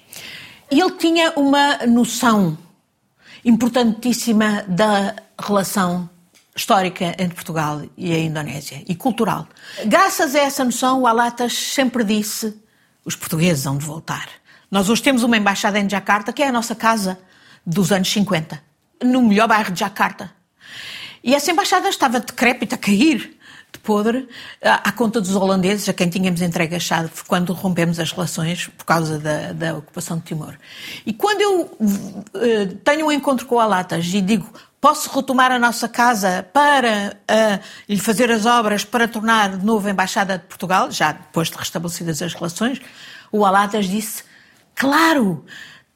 E 0.72 0.82
ele 0.82 0.92
tinha 0.92 1.32
uma 1.36 1.78
noção 1.86 2.58
importantíssima 3.44 4.64
da 4.68 5.16
relação 5.40 6.10
histórica 6.56 7.16
entre 7.20 7.36
Portugal 7.36 7.84
e 7.96 8.14
a 8.14 8.20
Indonésia 8.20 8.84
e 8.88 8.96
cultural. 8.96 9.48
Graças 9.86 10.36
a 10.36 10.40
essa 10.40 10.66
noção, 10.66 11.02
o 11.02 11.08
Alatas 11.08 11.54
sempre 11.54 12.04
disse: 12.04 12.54
os 13.06 13.16
portugueses 13.16 13.64
vão 13.64 13.78
de 13.78 13.86
voltar. 13.86 14.28
Nós 14.70 14.90
hoje 14.90 15.02
temos 15.02 15.24
uma 15.24 15.38
embaixada 15.38 15.80
em 15.80 15.90
Jakarta, 15.90 16.34
que 16.34 16.44
é 16.44 16.48
a 16.48 16.52
nossa 16.52 16.76
casa 16.76 17.18
dos 17.66 17.92
anos 17.92 18.12
50, 18.12 18.62
no 19.04 19.22
melhor 19.22 19.48
bairro 19.48 19.72
de 19.72 19.80
Jakarta. 19.80 20.32
E 21.24 21.34
essa 21.34 21.52
embaixada 21.52 21.88
estava 21.88 22.20
decrépita, 22.20 22.76
a 22.76 22.78
cair 22.78 23.37
podre, 23.88 24.28
à 24.62 24.89
à 24.89 24.91
conta 24.91 25.21
dos 25.21 25.34
holandeses, 25.34 25.88
a 25.88 25.93
quem 25.93 26.10
tínhamos 26.10 26.41
entregue 26.41 26.76
a 26.76 26.80
chave 26.80 27.10
quando 27.26 27.54
rompemos 27.54 27.97
as 28.02 28.12
relações 28.12 28.67
por 28.78 28.84
causa 28.84 29.17
da, 29.17 29.54
da 29.54 29.78
ocupação 29.78 30.17
de 30.17 30.23
Timor. 30.23 30.56
E 31.06 31.13
quando 31.13 31.39
eu 31.39 31.78
eh, 32.36 32.65
tenho 32.84 33.06
um 33.08 33.12
encontro 33.12 33.45
com 33.45 33.58
Alatas 33.58 34.06
e 34.08 34.19
digo 34.19 34.52
posso 34.82 35.10
retomar 35.15 35.54
a 35.54 35.58
nossa 35.58 35.88
casa 35.88 36.45
para 36.52 37.17
eh, 37.28 37.60
lhe 37.88 38.00
fazer 38.00 38.30
as 38.30 38.45
obras 38.45 38.84
para 38.84 39.08
tornar 39.08 39.58
de 39.58 39.65
novo 39.65 39.88
a 39.88 39.91
Embaixada 39.91 40.38
de 40.38 40.43
Portugal, 40.43 40.91
já 40.91 41.13
depois 41.13 41.50
de 41.50 41.58
restabelecidas 41.58 42.21
as 42.21 42.34
relações, 42.34 42.82
o 43.32 43.45
Alatas 43.45 43.86
disse, 43.86 44.23
claro, 44.76 45.45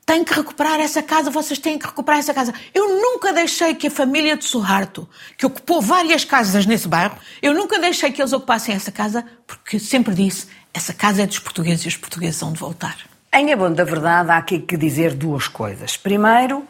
tem 0.06 0.24
que 0.24 0.34
recuperar 0.34 0.80
essa 0.80 1.02
casa, 1.02 1.30
vocês 1.30 1.60
têm 1.60 1.78
que 1.78 1.86
recuperar 1.86 2.20
essa 2.20 2.34
casa. 2.34 2.54
Eu 2.74 3.00
nunca 3.00 3.32
deixei 3.32 3.76
que 3.76 3.88
a 3.88 3.92
família 3.92 4.36
de 4.36 4.46
Sorrato, 4.46 5.08
que 5.38 5.46
ocupou 5.46 5.82
várias 5.82 6.26
casas 6.26 6.66
nesse 6.66 6.88
bairro, 6.88 7.16
eu 7.42 7.54
nunca 7.54 7.80
deixei 7.80 8.12
que 8.12 8.22
eles 8.22 8.34
ocupassem 8.34 8.76
essa 8.76 8.92
casa, 8.92 9.26
porque 9.48 9.80
sempre 9.80 10.14
disse, 10.14 10.48
essa 10.74 10.94
casa 10.94 11.24
é 11.24 11.28
dos 11.28 11.40
portugueses 11.40 11.86
e 11.86 11.88
os 11.88 11.98
portugueses 11.98 12.40
vão 12.40 12.52
de 12.52 12.60
voltar. 12.60 12.98
Em 13.34 13.54
abono 13.54 13.76
da 13.76 13.86
verdade, 13.86 14.30
há 14.30 14.38
aqui 14.38 14.60
que 14.60 14.76
dizer 14.76 15.14
duas 15.14 15.48
coisas. 15.48 15.96
Primeiro, 15.96 16.68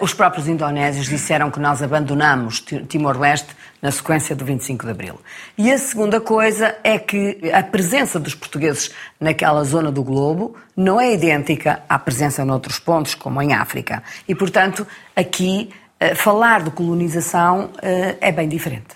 os 0.00 0.14
próprios 0.14 0.48
indonésios 0.48 1.06
disseram 1.06 1.50
que 1.50 1.60
nós 1.60 1.82
abandonamos 1.82 2.60
Ti- 2.60 2.84
Timor-Leste 2.86 3.48
na 3.82 3.90
sequência 3.90 4.34
do 4.34 4.44
25 4.44 4.84
de 4.86 4.90
Abril. 4.90 5.20
E 5.58 5.70
a 5.70 5.76
segunda 5.78 6.20
coisa 6.20 6.74
é 6.82 6.98
que 6.98 7.50
a 7.52 7.62
presença 7.62 8.18
dos 8.18 8.34
portugueses 8.34 8.90
naquela 9.20 9.62
zona 9.64 9.92
do 9.92 10.02
globo 10.02 10.56
não 10.74 10.98
é 11.00 11.12
idêntica 11.12 11.82
à 11.88 11.98
presença 11.98 12.44
noutros 12.44 12.78
pontos, 12.78 13.14
como 13.14 13.42
em 13.42 13.52
África. 13.52 14.02
E, 14.26 14.34
portanto, 14.34 14.86
aqui, 15.14 15.70
eh, 16.00 16.14
falar 16.14 16.62
de 16.62 16.70
colonização 16.70 17.70
eh, 17.82 18.16
é 18.22 18.32
bem 18.32 18.48
diferente. 18.48 18.86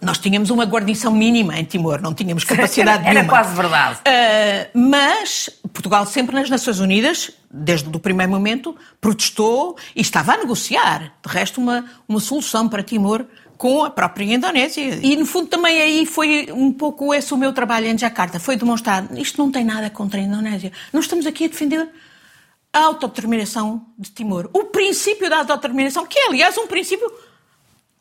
Nós 0.00 0.18
tínhamos 0.18 0.50
uma 0.50 0.64
guarnição 0.64 1.12
mínima 1.12 1.58
em 1.58 1.64
Timor, 1.64 2.00
não 2.00 2.14
tínhamos 2.14 2.44
capacidade 2.44 3.02
Era 3.06 3.14
nenhuma. 3.14 3.28
quase 3.28 3.54
verdade. 3.54 4.00
Ah, 4.04 4.68
mas 4.74 5.50
Portugal 5.72 6.04
sempre 6.06 6.34
nas 6.34 6.50
Nações 6.50 6.80
Unidas, 6.80 7.30
desde 7.50 7.88
o 7.88 8.00
primeiro 8.00 8.32
momento, 8.32 8.76
protestou 9.00 9.76
e 9.94 10.00
estava 10.00 10.34
a 10.34 10.36
negociar, 10.38 11.12
de 11.24 11.32
resto, 11.32 11.60
uma, 11.60 11.84
uma 12.08 12.20
solução 12.20 12.68
para 12.68 12.82
Timor 12.82 13.24
com 13.56 13.84
a 13.84 13.90
própria 13.90 14.24
Indonésia. 14.24 14.82
E, 15.02 15.16
no 15.16 15.26
fundo, 15.26 15.48
também 15.48 15.82
aí 15.82 16.06
foi 16.06 16.48
um 16.52 16.72
pouco 16.72 17.12
esse 17.12 17.34
o 17.34 17.36
meu 17.36 17.52
trabalho 17.52 17.86
em 17.86 17.98
Jakarta, 17.98 18.38
foi 18.38 18.56
demonstrar, 18.56 19.04
isto 19.18 19.36
não 19.42 19.50
tem 19.50 19.64
nada 19.64 19.90
contra 19.90 20.20
a 20.20 20.22
Indonésia. 20.22 20.72
Nós 20.92 21.04
estamos 21.04 21.26
aqui 21.26 21.44
a 21.44 21.48
defender 21.48 21.88
a 22.72 22.80
autodeterminação 22.80 23.86
de 23.98 24.10
Timor. 24.10 24.48
O 24.52 24.66
princípio 24.66 25.28
da 25.28 25.38
autodeterminação, 25.38 26.06
que 26.06 26.18
é, 26.18 26.28
aliás, 26.28 26.56
um 26.56 26.66
princípio 26.66 27.10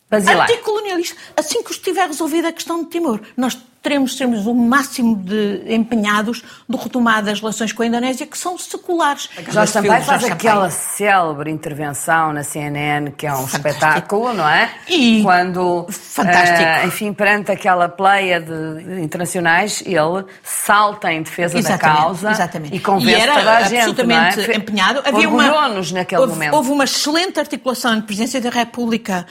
Basilar. 0.09 0.49
anticolonialista. 0.49 1.15
Assim 1.35 1.61
que 1.63 1.71
estiver 1.71 2.07
resolvida 2.07 2.47
a 2.49 2.53
questão 2.53 2.83
de 2.83 2.89
Timor, 2.89 3.19
nós 3.35 3.57
extremos, 3.77 4.11
extremos, 4.11 4.45
o 4.47 4.53
máximo 4.53 5.15
de 5.15 5.63
empenhados 5.67 6.43
do 6.67 6.75
retomar 6.77 7.23
das 7.23 7.39
relações 7.39 7.71
com 7.71 7.83
a 7.83 7.85
Indonésia, 7.85 8.25
que 8.27 8.37
são 8.37 8.57
seculares. 8.57 9.29
Jorge 9.49 9.71
Sampaio 9.71 9.91
Jorge 9.93 10.05
faz 10.05 10.21
Sampaio. 10.23 10.33
aquela 10.33 10.69
célebre 10.69 11.51
intervenção 11.51 12.33
na 12.33 12.43
CNN, 12.43 13.11
que 13.11 13.25
é 13.25 13.31
um 13.33 13.47
Fantástico. 13.47 13.67
espetáculo, 13.69 14.33
não 14.33 14.47
é? 14.49 14.71
E- 14.89 15.21
Quando, 15.23 15.85
Fantástico. 15.89 16.59
eh, 16.61 16.85
enfim, 16.85 17.13
perante 17.13 17.51
aquela 17.51 17.87
pleia 17.87 18.41
de 18.41 19.01
internacionais, 19.01 19.81
ele 19.85 20.25
salta 20.43 21.11
em 21.13 21.21
defesa 21.21 21.53
da 21.53 21.59
Exatamente, 21.59 21.97
causa 22.01 22.31
exatamente. 22.31 22.75
e 22.75 22.79
convence 22.81 23.21
era 23.21 23.33
toda 23.35 23.51
a 23.57 23.61
gente, 23.63 23.77
absolutamente 23.79 24.37
não 24.37 24.43
é? 24.53 24.57
Empenhado. 24.57 25.01
Havia 25.05 25.29
uma, 25.29 25.69
naquele 25.93 26.21
houve, 26.21 26.33
momento. 26.33 26.53
Houve 26.55 26.71
uma 26.71 26.83
excelente 26.83 27.39
articulação 27.39 27.93
entre 27.93 28.07
Presidência 28.07 28.41
da 28.41 28.49
República, 28.49 29.25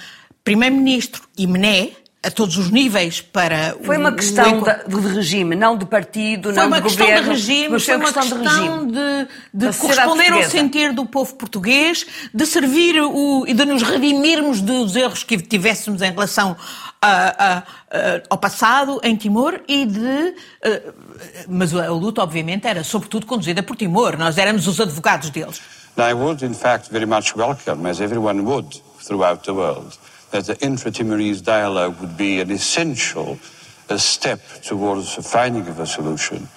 Primeiro-Ministro 0.51 1.25
e 1.37 1.45
Mené, 1.45 1.91
a 2.23 2.31
todos 2.31 2.57
os 2.57 2.71
níveis, 2.71 3.21
para 3.21 3.75
Foi 3.83 3.97
o- 3.97 4.01
uma 4.01 4.11
o 4.11 4.15
questão 4.15 4.61
da- 4.63 4.75
de 4.75 4.95
regime, 5.09 5.57
não 5.57 5.77
de 5.77 5.85
partido, 5.85 6.51
Foi 6.51 6.53
não 6.63 6.69
uma 6.69 6.77
de 6.77 6.83
questão 6.85 7.05
governo. 7.05 7.25
de 7.25 7.31
regime, 7.31 7.69
mas 7.71 7.85
foi 7.85 7.97
uma 7.97 8.13
questão, 8.13 8.39
de 8.43 8.49
regime. 8.49 8.93
de, 8.93 9.29
de 9.73 9.77
corresponder 9.77 10.33
ao 10.33 10.43
sentir 10.45 10.93
do 10.93 11.05
povo 11.05 11.35
português, 11.35 12.07
de 12.33 12.47
servir 12.47 13.01
o, 13.03 13.45
e 13.49 13.53
de 13.53 13.65
nos 13.65 13.83
redimirmos 13.83 14.61
dos 14.61 14.95
erros 14.95 15.25
que 15.25 15.37
tivéssemos 15.37 16.01
em 16.01 16.13
relação 16.13 16.57
a- 17.03 17.09
a- 17.09 17.59
a- 17.59 18.23
ao 18.31 18.39
passado 18.39 19.01
em 19.03 19.17
Timor 19.17 19.61
e 19.67 19.85
de. 19.85 20.35
eh, 20.63 20.83
mas 21.49 21.75
a 21.75 21.91
luta, 21.91 22.23
obviamente, 22.23 22.69
era 22.69 22.85
sobretudo 22.85 23.27
conduzida 23.27 23.65
por 23.65 23.75
Timor. 23.77 24.17
Nós 24.17 24.39
éramos 24.39 24.69
os 24.69 24.81
advogados 24.81 25.29
deles. 25.31 25.61
I 25.99 26.13
would, 26.13 26.45
in 26.45 26.55
fact, 26.55 26.89
very 26.93 27.05
much 27.07 27.37
welcome, 27.37 27.91
as 27.91 28.01
everyone 28.01 28.43
would 28.43 28.81
throughout 29.05 29.43
the 29.45 29.51
world, 29.53 29.97
that 30.31 30.47
the 30.47 30.59
intra-Timorese 30.65 31.41
dialogue 31.43 32.01
would 32.01 32.17
be 32.17 32.41
an 32.41 32.51
essential 32.51 33.39
uh, 33.89 33.97
step 33.97 34.41
towards 34.63 35.17
the 35.17 35.23
finding 35.23 35.67
of 35.69 35.79
a 35.79 35.87
solution. 35.87 36.49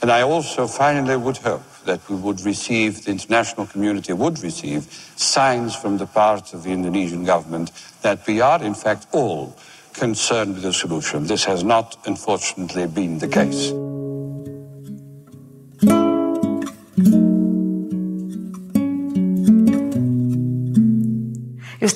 And 0.00 0.10
I 0.10 0.22
also 0.22 0.66
finally 0.66 1.16
would 1.16 1.38
hope 1.38 1.64
that 1.84 2.08
we 2.08 2.16
would 2.16 2.40
receive, 2.42 3.04
the 3.04 3.10
international 3.10 3.66
community 3.66 4.12
would 4.12 4.42
receive, 4.42 4.84
signs 5.16 5.74
from 5.74 5.98
the 5.98 6.06
part 6.06 6.54
of 6.54 6.62
the 6.62 6.70
Indonesian 6.70 7.24
government 7.24 7.72
that 8.02 8.24
we 8.26 8.40
are, 8.40 8.62
in 8.62 8.74
fact, 8.74 9.06
all 9.12 9.56
concerned 9.94 10.54
with 10.54 10.62
the 10.62 10.72
solution. 10.72 11.26
This 11.26 11.44
has 11.44 11.64
not, 11.64 11.96
unfortunately, 12.06 12.86
been 12.86 13.18
the 13.18 13.28
case. 13.28 13.72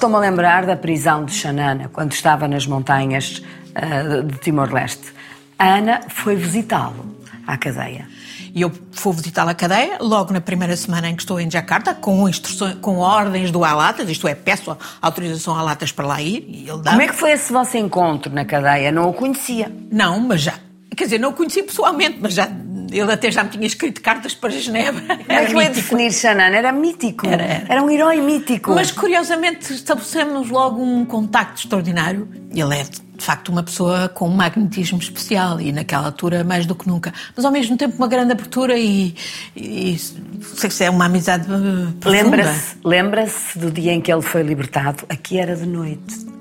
Estou-me 0.03 0.17
a 0.17 0.19
lembrar 0.19 0.67
da 0.67 0.75
prisão 0.75 1.25
de 1.25 1.33
Xanana, 1.33 1.89
quando 1.93 2.11
estava 2.11 2.49
nas 2.49 2.67
montanhas 2.67 3.41
ah, 3.73 4.21
de 4.21 4.37
Timor-Leste. 4.39 5.13
A 5.57 5.77
Ana 5.77 6.01
foi 6.09 6.35
visitá-lo 6.35 7.17
à 7.47 7.57
cadeia. 7.57 8.09
E 8.53 8.63
eu 8.63 8.73
fui 8.91 9.13
visitá-la 9.13 9.53
à 9.53 9.55
cadeia, 9.55 9.99
logo 10.01 10.33
na 10.33 10.41
primeira 10.41 10.77
semana 10.77 11.09
em 11.09 11.15
que 11.15 11.23
estou 11.23 11.39
em 11.39 11.49
Jakarta, 11.49 11.95
com, 11.95 12.29
instruções, 12.29 12.75
com 12.81 12.99
ordens 12.99 13.53
do 13.53 13.65
Alatas, 13.65 14.09
isto 14.09 14.27
é, 14.27 14.35
peço 14.35 14.77
autorização 15.01 15.55
a 15.55 15.61
Alatas 15.61 15.93
para 15.93 16.05
lá 16.05 16.21
ir, 16.21 16.47
e 16.49 16.69
ele 16.69 16.83
dá. 16.83 16.91
Como 16.91 17.03
é 17.03 17.07
que 17.07 17.15
foi 17.15 17.31
esse 17.31 17.53
vosso 17.53 17.77
encontro 17.77 18.35
na 18.35 18.45
cadeia? 18.45 18.91
Não 18.91 19.09
o 19.09 19.13
conhecia. 19.13 19.71
Não, 19.89 20.19
mas 20.19 20.41
já. 20.41 20.55
Quer 20.97 21.05
dizer, 21.05 21.19
não 21.19 21.31
o 21.31 21.33
conheci 21.33 21.63
pessoalmente, 21.63 22.19
mas 22.21 22.35
já. 22.35 22.51
Ele 22.93 23.13
até 23.13 23.31
já 23.31 23.43
me 23.43 23.51
tinha 23.51 23.67
escrito 23.67 24.01
cartas 24.01 24.35
para 24.35 24.51
Genebra. 24.51 25.03
Como 25.17 25.33
é 25.33 25.47
que 25.47 25.55
mítico. 25.55 25.75
definir 25.75 26.13
Xanana? 26.13 26.57
Era 26.57 26.73
mítico. 26.73 27.27
Era, 27.27 27.65
era. 27.69 27.83
um 27.83 27.91
herói 27.91 28.21
mítico. 28.21 28.75
Mas 28.75 28.91
curiosamente 28.91 29.73
estabelecemos 29.73 30.51
logo 30.51 30.83
um 30.83 31.05
contacto 31.05 31.63
extraordinário. 31.63 32.29
Ele 32.55 32.75
é, 32.75 32.83
de 32.83 33.25
facto, 33.25 33.49
uma 33.49 33.63
pessoa 33.63 34.09
com 34.09 34.29
um 34.29 34.35
magnetismo 34.35 34.99
especial 34.99 35.61
e 35.61 35.73
naquela 35.73 36.07
altura 36.07 36.45
mais 36.45 36.67
do 36.67 36.75
que 36.75 36.87
nunca. 36.87 37.13
Mas 37.35 37.45
ao 37.45 37.51
mesmo 37.51 37.77
tempo 37.77 37.97
uma 37.97 38.09
grande 38.09 38.33
abertura 38.33 38.79
e. 38.79 39.15
e 39.57 39.99
sei 39.99 40.71
que 40.71 40.85
é 40.85 40.91
uma 40.91 41.07
amizade 41.07 41.45
eh, 41.45 41.93
profunda. 41.99 42.23
Lembra-se 42.23 42.77
lembra-se 42.85 43.59
do 43.59 43.71
dia 43.71 43.93
em 43.93 44.01
que 44.01 44.13
ele 44.13 44.23
foi 44.23 44.43
libertado? 44.43 45.05
Aqui 45.09 45.39
era 45.39 45.57
de 45.57 45.67
noite. 45.67 46.33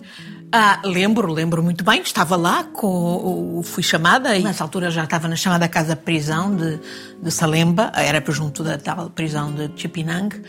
Ah, 0.53 0.81
lembro, 0.83 1.31
lembro 1.31 1.63
muito 1.63 1.83
bem. 1.83 2.01
Estava 2.01 2.35
lá, 2.35 2.63
com, 2.65 3.61
fui 3.63 3.81
chamada 3.81 4.35
e 4.35 4.43
nessa 4.43 4.63
altura 4.63 4.91
já 4.91 5.05
estava 5.05 5.27
na 5.29 5.35
chamada 5.37 5.67
casa 5.69 5.95
prisão 5.95 6.53
de, 6.53 6.77
de 7.21 7.31
Salemba, 7.31 7.91
era 7.95 8.21
junto 8.31 8.61
da 8.63 8.77
tal 8.77 9.09
prisão 9.09 9.53
de 9.53 9.71
Chipinang. 9.79 10.41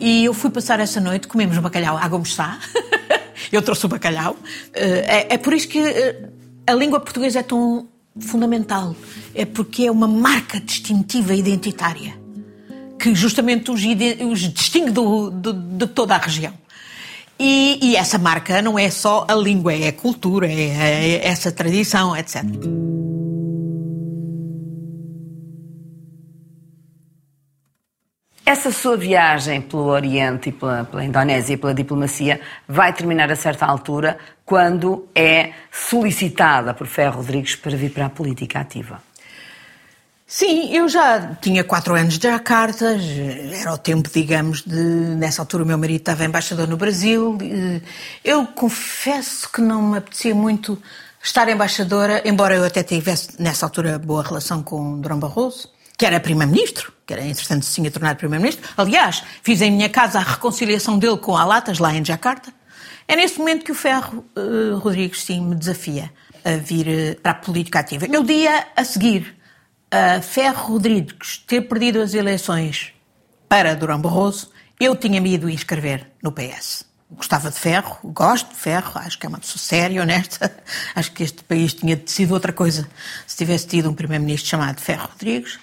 E 0.00 0.24
eu 0.24 0.34
fui 0.34 0.50
passar 0.50 0.80
essa 0.80 1.00
noite, 1.00 1.28
comemos 1.28 1.56
bacalhau 1.58 1.96
à 1.96 2.08
Gomes-Sá. 2.08 2.58
eu 3.52 3.62
trouxe 3.62 3.86
o 3.86 3.88
bacalhau. 3.88 4.36
Eh, 4.72 5.26
É, 5.30 5.34
é 5.34 5.38
por 5.38 5.52
isso 5.52 5.68
que 5.68 5.78
eh, 5.78 6.28
a 6.66 6.74
língua 6.74 6.98
portuguesa 6.98 7.38
é 7.38 7.42
tão 7.44 7.86
fundamental. 8.18 8.96
É 9.36 9.44
porque 9.44 9.84
é 9.86 9.90
uma 9.90 10.08
marca 10.08 10.58
distintiva 10.58 11.32
e 11.32 11.38
identitária 11.38 12.12
que 12.98 13.14
justamente 13.14 13.70
os, 13.70 13.82
os 14.30 14.40
distingue 14.52 14.90
do- 14.90 15.30
do- 15.30 15.52
de 15.52 15.86
toda 15.86 16.14
a 16.14 16.18
região. 16.18 16.54
E, 17.38 17.78
e 17.82 17.96
essa 17.96 18.18
marca 18.18 18.62
não 18.62 18.78
é 18.78 18.88
só 18.90 19.26
a 19.28 19.34
língua, 19.34 19.74
é 19.74 19.88
a 19.88 19.92
cultura, 19.92 20.46
é, 20.46 20.52
é 20.52 21.26
essa 21.26 21.50
tradição, 21.50 22.16
etc. 22.16 22.44
Essa 28.46 28.70
sua 28.70 28.96
viagem 28.96 29.62
pelo 29.62 29.86
Oriente 29.86 30.50
e 30.50 30.52
pela, 30.52 30.84
pela 30.84 31.02
Indonésia 31.02 31.54
e 31.54 31.56
pela 31.56 31.74
diplomacia 31.74 32.40
vai 32.68 32.92
terminar 32.92 33.32
a 33.32 33.36
certa 33.36 33.64
altura 33.64 34.18
quando 34.44 35.08
é 35.14 35.52
solicitada 35.72 36.74
por 36.74 36.86
Ferro 36.86 37.16
Rodrigues 37.16 37.56
para 37.56 37.74
vir 37.74 37.90
para 37.90 38.06
a 38.06 38.10
política 38.10 38.60
ativa. 38.60 39.02
Sim, 40.36 40.74
eu 40.74 40.88
já 40.88 41.36
tinha 41.40 41.62
quatro 41.62 41.94
anos 41.94 42.18
de 42.18 42.26
Jakarta, 42.28 42.96
era 43.60 43.72
o 43.72 43.78
tempo, 43.78 44.10
digamos, 44.12 44.62
de. 44.62 44.74
Nessa 44.74 45.40
altura 45.42 45.62
o 45.62 45.66
meu 45.66 45.78
marido 45.78 46.00
estava 46.00 46.24
embaixador 46.24 46.66
no 46.66 46.76
Brasil. 46.76 47.38
eh, 47.40 47.80
Eu 48.24 48.44
confesso 48.44 49.48
que 49.52 49.60
não 49.60 49.80
me 49.80 49.98
apetecia 49.98 50.34
muito 50.34 50.76
estar 51.22 51.48
embaixadora, 51.48 52.20
embora 52.24 52.56
eu 52.56 52.64
até 52.64 52.82
tivesse 52.82 53.40
nessa 53.40 53.64
altura 53.64 53.96
boa 53.96 54.24
relação 54.24 54.60
com 54.60 55.00
Durão 55.00 55.20
Barroso, 55.20 55.70
que 55.96 56.04
era 56.04 56.18
primeiro-ministro, 56.18 56.92
que 57.06 57.12
era 57.14 57.24
entretanto 57.24 57.64
se 57.64 57.76
tinha 57.76 57.88
tornado 57.88 58.16
primeiro-ministro. 58.16 58.68
Aliás, 58.76 59.22
fiz 59.40 59.62
em 59.62 59.70
minha 59.70 59.88
casa 59.88 60.18
a 60.18 60.22
reconciliação 60.22 60.98
dele 60.98 61.16
com 61.16 61.36
Alatas, 61.36 61.78
lá 61.78 61.94
em 61.94 62.04
Jakarta. 62.04 62.52
É 63.06 63.14
nesse 63.14 63.38
momento 63.38 63.64
que 63.64 63.70
o 63.70 63.74
Ferro 63.76 64.24
eh, 64.34 64.74
Rodrigues, 64.82 65.22
sim, 65.22 65.40
me 65.40 65.54
desafia 65.54 66.10
a 66.44 66.56
vir 66.56 66.88
eh, 66.88 67.14
para 67.22 67.30
a 67.30 67.34
política 67.36 67.78
ativa. 67.78 68.08
No 68.08 68.24
dia 68.24 68.66
a 68.74 68.84
seguir 68.84 69.43
a 69.90 70.20
Ferro 70.20 70.72
Rodrigues 70.72 71.38
ter 71.46 71.62
perdido 71.62 72.00
as 72.00 72.14
eleições 72.14 72.92
para 73.48 73.74
Durão 73.74 74.00
Barroso, 74.00 74.50
eu 74.80 74.96
tinha-me 74.96 75.34
ido 75.34 75.48
inscrever 75.48 76.10
no 76.22 76.32
PS. 76.32 76.84
Gostava 77.10 77.50
de 77.50 77.58
Ferro, 77.58 77.98
gosto 78.02 78.50
de 78.50 78.56
Ferro, 78.56 78.92
acho 78.96 79.18
que 79.18 79.26
é 79.26 79.28
uma 79.28 79.38
pessoa 79.38 79.58
séria, 79.58 80.02
honesta. 80.02 80.52
Acho 80.96 81.12
que 81.12 81.22
este 81.22 81.44
país 81.44 81.72
tinha 81.72 82.00
sido 82.06 82.32
outra 82.32 82.52
coisa 82.52 82.88
se 83.26 83.36
tivesse 83.36 83.68
tido 83.68 83.88
um 83.88 83.94
primeiro-ministro 83.94 84.48
chamado 84.48 84.80
Ferro 84.80 85.08
Rodrigues. 85.12 85.58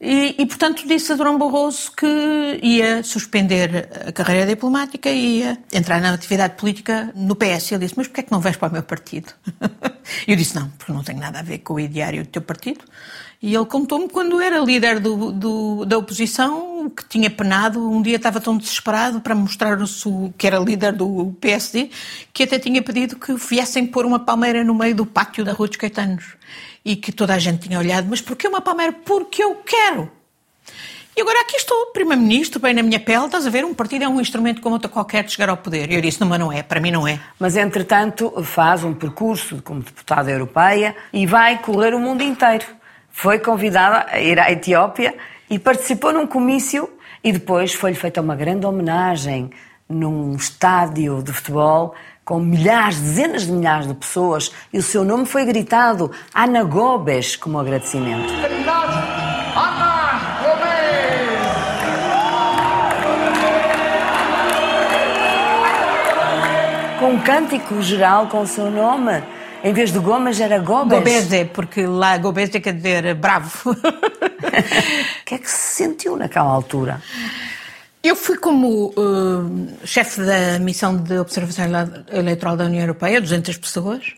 E, 0.00 0.36
e, 0.38 0.46
portanto, 0.46 0.86
disse 0.86 1.12
a 1.12 1.16
Durão 1.16 1.36
Barroso 1.36 1.90
que 1.96 2.60
ia 2.62 3.02
suspender 3.02 3.88
a 4.06 4.12
carreira 4.12 4.46
diplomática 4.46 5.10
e 5.10 5.40
ia 5.40 5.58
entrar 5.72 6.00
na 6.00 6.12
atividade 6.12 6.54
política 6.54 7.12
no 7.16 7.34
PS. 7.34 7.72
Ele 7.72 7.84
disse, 7.84 7.94
mas 7.96 8.06
porquê 8.06 8.20
é 8.20 8.24
que 8.24 8.30
não 8.30 8.40
vais 8.40 8.56
para 8.56 8.68
o 8.68 8.72
meu 8.72 8.82
partido? 8.84 9.32
Eu 10.28 10.36
disse, 10.36 10.54
não, 10.54 10.68
porque 10.70 10.92
não 10.92 11.02
tenho 11.02 11.18
nada 11.18 11.40
a 11.40 11.42
ver 11.42 11.58
com 11.58 11.74
o 11.74 11.80
ideário 11.80 12.22
do 12.22 12.28
teu 12.28 12.42
partido. 12.42 12.84
E 13.40 13.54
ele 13.54 13.66
contou-me 13.66 14.08
quando 14.08 14.40
era 14.40 14.58
líder 14.58 14.98
do, 14.98 15.30
do- 15.30 15.84
da 15.84 15.96
oposição, 15.96 16.90
que 16.90 17.08
tinha 17.08 17.30
penado, 17.30 17.88
um 17.88 18.02
dia 18.02 18.16
estava 18.16 18.40
tão 18.40 18.56
desesperado 18.56 19.20
para 19.20 19.32
mostrar 19.34 19.78
o 19.80 20.34
que 20.36 20.46
era 20.46 20.58
líder 20.58 20.92
do 20.92 21.36
PSD, 21.40 21.90
que 22.32 22.42
até 22.42 22.58
tinha 22.58 22.82
pedido 22.82 23.14
que 23.16 23.32
viessem 23.34 23.86
pôr 23.86 24.04
uma 24.04 24.18
palmeira 24.18 24.64
no 24.64 24.74
meio 24.74 24.94
do 24.94 25.06
pátio 25.06 25.44
da 25.44 25.52
Rua 25.52 25.68
dos 25.68 25.76
Caetanos. 25.76 26.24
E 26.84 26.96
que 26.96 27.12
toda 27.12 27.34
a 27.34 27.38
gente 27.38 27.68
tinha 27.68 27.78
olhado, 27.78 28.08
mas 28.10 28.20
porquê 28.20 28.48
uma 28.48 28.60
palmeira? 28.60 28.92
Porque 28.92 29.42
eu 29.42 29.54
quero. 29.64 30.10
E 31.16 31.20
agora 31.20 31.40
aqui 31.42 31.56
estou, 31.56 31.86
Primeiro-Ministro, 31.92 32.60
bem 32.60 32.72
na 32.74 32.82
minha 32.82 32.98
pele, 33.00 33.26
estás 33.26 33.46
a 33.46 33.50
ver, 33.50 33.64
um 33.64 33.74
partido 33.74 34.04
é 34.04 34.08
um 34.08 34.20
instrumento 34.20 34.60
como 34.60 34.74
outro 34.76 34.88
qualquer 34.88 35.24
de 35.24 35.32
chegar 35.32 35.48
ao 35.48 35.56
poder. 35.56 35.92
Eu 35.92 36.00
disse, 36.00 36.20
não, 36.20 36.28
mas 36.28 36.38
não 36.40 36.52
é, 36.52 36.62
para 36.62 36.80
mim 36.80 36.92
não 36.92 37.06
é. 37.06 37.20
Mas, 37.38 37.56
entretanto, 37.56 38.32
faz 38.44 38.82
um 38.84 38.94
percurso 38.94 39.60
como 39.62 39.80
deputada 39.80 40.30
europeia 40.30 40.94
e 41.12 41.26
vai 41.26 41.58
correr 41.58 41.92
o 41.94 41.98
mundo 42.00 42.22
inteiro. 42.22 42.64
Foi 43.20 43.40
convidada 43.40 44.06
a 44.12 44.20
ir 44.20 44.38
à 44.38 44.48
Etiópia 44.48 45.12
e 45.50 45.58
participou 45.58 46.12
num 46.12 46.24
comício 46.24 46.88
e 47.24 47.32
depois 47.32 47.74
foi-lhe 47.74 47.96
feita 47.96 48.20
uma 48.20 48.36
grande 48.36 48.64
homenagem 48.64 49.50
num 49.88 50.36
estádio 50.36 51.20
de 51.20 51.32
futebol 51.32 51.96
com 52.24 52.38
milhares, 52.38 53.00
dezenas 53.00 53.44
de 53.44 53.50
milhares 53.50 53.88
de 53.88 53.94
pessoas 53.94 54.52
e 54.72 54.78
o 54.78 54.82
seu 54.84 55.04
nome 55.04 55.26
foi 55.26 55.44
gritado 55.44 56.12
Ana 56.32 56.62
Gobes 56.62 57.34
como 57.34 57.58
agradecimento. 57.58 58.32
Com 67.00 67.14
um 67.14 67.18
cântico 67.18 67.82
geral 67.82 68.28
com 68.28 68.42
o 68.42 68.46
seu 68.46 68.70
nome 68.70 69.24
Em 69.62 69.72
vez 69.72 69.92
de 69.92 69.98
Gomes 69.98 70.40
era 70.40 70.58
Gobes. 70.58 70.98
Gobese, 70.98 71.44
porque 71.46 71.84
lá 71.86 72.16
Gobese 72.16 72.60
quer 72.60 72.74
dizer 72.74 73.14
bravo. 73.14 73.74
O 74.48 75.24
que 75.24 75.34
é 75.34 75.38
que 75.38 75.50
se 75.50 75.74
sentiu 75.84 76.16
naquela 76.16 76.48
altura? 76.48 77.02
Eu 78.02 78.16
fui 78.16 78.38
como 78.38 78.86
uh, 78.96 79.68
chefe 79.84 80.22
da 80.22 80.58
missão 80.58 80.96
de 80.96 81.18
observação 81.18 81.66
ele- 81.66 82.04
eleitoral 82.18 82.56
da 82.56 82.64
União 82.64 82.80
Europeia, 82.80 83.20
200 83.20 83.56
pessoas, 83.58 84.14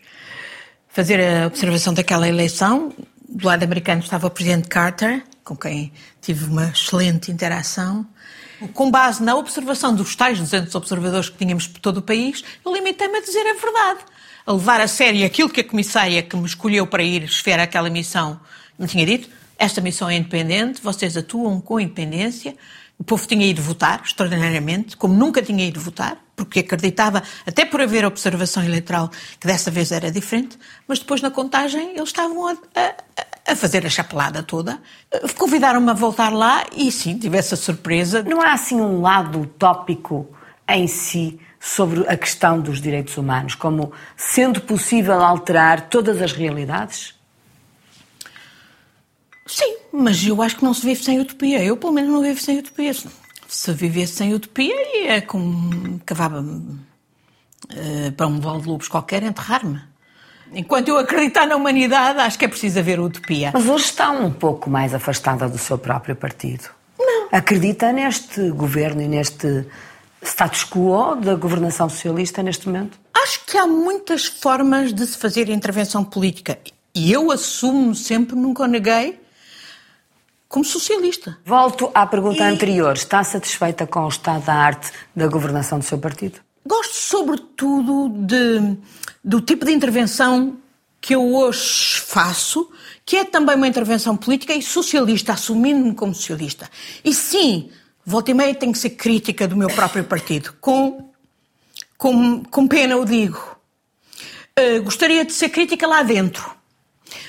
fazer 0.87 1.19
a 1.19 1.47
observação 1.47 1.93
daquela 1.93 2.27
eleição. 2.27 2.93
Do 3.27 3.45
lado 3.45 3.63
americano 3.63 4.01
estava 4.01 4.27
o 4.27 4.29
presidente 4.29 4.67
Carter, 4.69 5.23
com 5.43 5.55
quem 5.55 5.91
tive 6.21 6.45
uma 6.45 6.69
excelente 6.69 7.29
interação. 7.31 8.05
Com 8.73 8.89
base 8.89 9.21
na 9.21 9.35
observação 9.35 9.93
dos 9.93 10.15
tais 10.15 10.39
200 10.39 10.73
observadores 10.75 11.29
que 11.29 11.37
tínhamos 11.37 11.67
por 11.67 11.79
todo 11.79 11.97
o 11.97 12.01
país, 12.01 12.43
eu 12.65 12.73
limitei-me 12.73 13.17
a 13.17 13.21
dizer 13.21 13.41
a 13.41 13.53
verdade. 13.53 13.99
A 14.45 14.51
levar 14.53 14.81
a 14.81 14.87
sério 14.87 15.25
aquilo 15.25 15.49
que 15.49 15.61
a 15.61 15.63
comissária 15.63 16.21
que 16.23 16.35
me 16.35 16.45
escolheu 16.45 16.87
para 16.87 17.03
ir 17.03 17.23
esfera 17.23 17.63
aquela 17.63 17.89
missão 17.89 18.39
me 18.77 18.87
tinha 18.87 19.05
dito. 19.05 19.29
Esta 19.57 19.79
missão 19.81 20.09
é 20.09 20.15
independente, 20.17 20.81
vocês 20.81 21.15
atuam 21.15 21.61
com 21.61 21.79
independência. 21.79 22.55
O 22.97 23.03
povo 23.03 23.25
tinha 23.27 23.45
ido 23.45 23.61
votar, 23.61 24.01
extraordinariamente, 24.05 24.95
como 24.97 25.13
nunca 25.13 25.41
tinha 25.41 25.65
ido 25.65 25.79
votar, 25.79 26.17
porque 26.35 26.59
acreditava, 26.59 27.23
até 27.47 27.65
por 27.65 27.81
haver 27.81 28.05
observação 28.05 28.63
eleitoral, 28.63 29.09
que 29.39 29.47
dessa 29.47 29.71
vez 29.71 29.91
era 29.91 30.11
diferente, 30.11 30.57
mas 30.87 30.99
depois 30.99 31.19
na 31.21 31.31
contagem 31.31 31.91
eles 31.95 32.09
estavam 32.09 32.47
a, 32.47 32.51
a- 32.75 32.93
a 33.51 33.55
fazer 33.55 33.85
a 33.87 33.89
chapelada 33.89 34.43
toda. 34.43 34.79
Convidaram-me 35.35 35.89
a 35.89 35.93
voltar 35.93 36.31
lá 36.31 36.63
e 36.75 36.91
sim, 36.91 37.17
tive 37.17 37.37
essa 37.37 37.55
surpresa. 37.55 38.21
Não 38.23 38.39
há 38.39 38.53
assim 38.53 38.75
um 38.79 39.01
lado 39.01 39.41
utópico 39.41 40.29
em 40.69 40.87
si 40.87 41.39
sobre 41.63 42.07
a 42.07 42.17
questão 42.17 42.59
dos 42.59 42.81
direitos 42.81 43.15
humanos, 43.17 43.53
como 43.53 43.93
sendo 44.17 44.59
possível 44.61 45.21
alterar 45.21 45.89
todas 45.89 46.19
as 46.19 46.31
realidades? 46.31 47.13
Sim, 49.45 49.77
mas 49.93 50.25
eu 50.25 50.41
acho 50.41 50.57
que 50.57 50.63
não 50.63 50.73
se 50.73 50.83
vive 50.83 51.03
sem 51.03 51.19
utopia. 51.19 51.63
Eu, 51.63 51.77
pelo 51.77 51.93
menos, 51.93 52.11
não 52.11 52.21
vivo 52.21 52.41
sem 52.41 52.57
utopia. 52.57 52.91
Se 53.47 53.73
vivesse 53.73 54.13
sem 54.13 54.33
utopia, 54.33 54.73
ia 54.97 55.21
com. 55.21 55.99
cavava-me 56.03 56.79
eh, 57.69 58.11
para 58.11 58.25
um 58.25 58.39
vale 58.39 58.61
de 58.61 58.67
lobos 58.67 58.87
qualquer 58.87 59.21
enterrar-me. 59.21 59.81
Enquanto 60.53 60.87
eu 60.87 60.97
acreditar 60.97 61.45
na 61.45 61.55
humanidade, 61.55 62.19
acho 62.19 62.39
que 62.39 62.45
é 62.45 62.47
preciso 62.47 62.79
haver 62.79 62.99
utopia. 62.99 63.51
Mas 63.53 63.67
hoje 63.67 63.85
está 63.85 64.09
um 64.09 64.31
pouco 64.31 64.69
mais 64.69 64.93
afastada 64.93 65.47
do 65.47 65.57
seu 65.57 65.77
próprio 65.77 66.15
partido. 66.15 66.69
Não. 66.97 67.27
Acredita 67.31 67.91
neste 67.93 68.49
governo 68.49 69.01
e 69.01 69.07
neste 69.07 69.65
status 70.23 70.63
quo 70.63 71.15
da 71.15 71.35
governação 71.35 71.89
socialista 71.89 72.41
neste 72.43 72.67
momento? 72.67 72.99
Acho 73.13 73.45
que 73.45 73.57
há 73.57 73.65
muitas 73.67 74.25
formas 74.25 74.93
de 74.93 75.05
se 75.05 75.17
fazer 75.17 75.49
intervenção 75.49 76.03
política. 76.03 76.57
E 76.93 77.11
eu 77.11 77.31
assumo 77.31 77.95
sempre, 77.95 78.35
nunca 78.35 78.63
o 78.63 78.67
neguei, 78.67 79.19
como 80.47 80.65
socialista. 80.65 81.37
Volto 81.45 81.89
à 81.93 82.05
pergunta 82.05 82.43
E- 82.43 82.53
anterior. 82.53 82.93
Está 82.95 83.23
satisfeita 83.23 83.87
com 83.87 84.01
o 84.05 84.09
estado 84.09 84.45
da 84.45 84.53
arte 84.53 84.91
da 85.15 85.27
governação 85.27 85.79
do 85.79 85.85
seu 85.85 85.97
partido? 85.97 86.39
Gosto, 86.65 86.93
sobretudo, 86.93 88.09
de, 88.09 88.77
do 89.23 89.41
tipo 89.41 89.65
de 89.65 89.71
intervenção 89.71 90.57
que 90.99 91.15
eu 91.15 91.33
hoje 91.35 91.99
faço, 92.05 92.69
que 93.05 93.15
é 93.17 93.23
também 93.25 93.55
uma 93.55 93.67
intervenção 93.67 94.15
política 94.15 94.53
e 94.53 94.61
socialista, 94.61 95.33
assumindo-me 95.33 95.95
como 95.95 96.13
socialista. 96.13 96.69
E 97.03 97.13
sim, 97.13 97.71
volta 98.05 98.31
e 98.31 98.33
meia 98.33 98.55
tenho 98.55 98.71
que 98.71 98.79
ser 98.79 98.91
crítica 98.91 99.47
do 99.47 99.55
meu 99.55 99.69
próprio 99.69 100.03
partido. 100.03 100.53
Com, 100.59 101.09
com, 101.97 102.43
com 102.43 102.67
pena 102.67 102.97
o 102.97 103.05
digo. 103.05 103.57
Uh, 104.59 104.83
gostaria 104.83 105.25
de 105.25 105.33
ser 105.33 105.49
crítica 105.49 105.87
lá 105.87 106.03
dentro. 106.03 106.51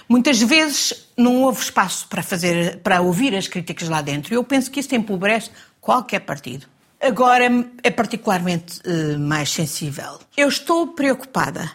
Muitas 0.08 0.40
vezes 0.40 1.08
não 1.16 1.42
houve 1.42 1.62
espaço 1.62 2.06
para 2.08 2.22
fazer, 2.22 2.78
para 2.78 3.00
ouvir 3.00 3.34
as 3.34 3.48
críticas 3.48 3.88
lá 3.88 4.02
dentro. 4.02 4.34
Eu 4.34 4.44
penso 4.44 4.70
que 4.70 4.80
isso 4.80 4.94
empobrece 4.94 5.50
qualquer 5.80 6.20
partido. 6.20 6.66
Agora 7.00 7.44
é 7.82 7.90
particularmente 7.90 8.80
eh, 8.84 9.16
mais 9.16 9.50
sensível. 9.50 10.20
Eu 10.36 10.48
estou 10.48 10.88
preocupada 10.88 11.72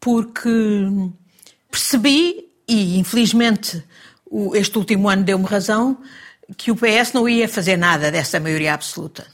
porque 0.00 0.50
percebi, 1.70 2.48
e 2.66 2.98
infelizmente 2.98 3.84
este 4.54 4.76
último 4.76 5.08
ano 5.08 5.22
deu-me 5.22 5.44
razão, 5.44 5.96
que 6.56 6.70
o 6.70 6.76
PS 6.76 7.12
não 7.12 7.28
ia 7.28 7.48
fazer 7.48 7.76
nada 7.76 8.10
dessa 8.10 8.40
maioria 8.40 8.74
absoluta. 8.74 9.26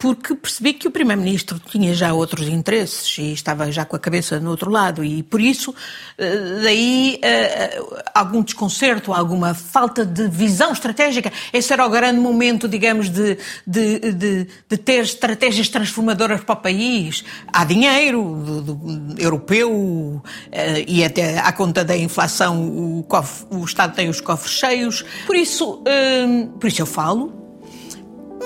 Porque 0.00 0.32
percebi 0.36 0.74
que 0.74 0.86
o 0.86 0.92
Primeiro-Ministro 0.92 1.58
tinha 1.58 1.92
já 1.92 2.12
outros 2.14 2.46
interesses 2.46 3.18
e 3.18 3.32
estava 3.32 3.72
já 3.72 3.84
com 3.84 3.96
a 3.96 3.98
cabeça 3.98 4.38
no 4.38 4.50
outro 4.50 4.70
lado, 4.70 5.02
e 5.02 5.24
por 5.24 5.40
isso, 5.40 5.74
eh, 6.16 6.60
daí 6.62 7.18
eh, 7.20 7.82
algum 8.14 8.40
desconcerto, 8.44 9.12
alguma 9.12 9.54
falta 9.54 10.06
de 10.06 10.28
visão 10.28 10.70
estratégica. 10.70 11.32
Esse 11.52 11.72
era 11.72 11.84
o 11.84 11.90
grande 11.90 12.20
momento, 12.20 12.68
digamos, 12.68 13.08
de, 13.08 13.38
de, 13.66 13.98
de, 14.12 14.46
de 14.68 14.76
ter 14.76 15.02
estratégias 15.02 15.68
transformadoras 15.68 16.42
para 16.44 16.52
o 16.52 16.62
país. 16.62 17.24
Há 17.52 17.64
dinheiro 17.64 18.22
do, 18.46 18.60
do- 18.62 19.20
europeu 19.20 20.22
eh, 20.52 20.84
e 20.86 21.02
até 21.04 21.40
à 21.40 21.50
conta 21.50 21.84
da 21.84 21.96
inflação 21.96 23.00
o, 23.00 23.02
cofre- 23.02 23.46
o 23.50 23.64
Estado 23.64 23.96
tem 23.96 24.08
os 24.08 24.20
cofres 24.20 24.52
cheios. 24.52 25.04
Por 25.26 25.34
isso, 25.34 25.82
por 26.60 26.68
isso 26.68 26.82
eu 26.82 26.86
falo, 26.86 27.32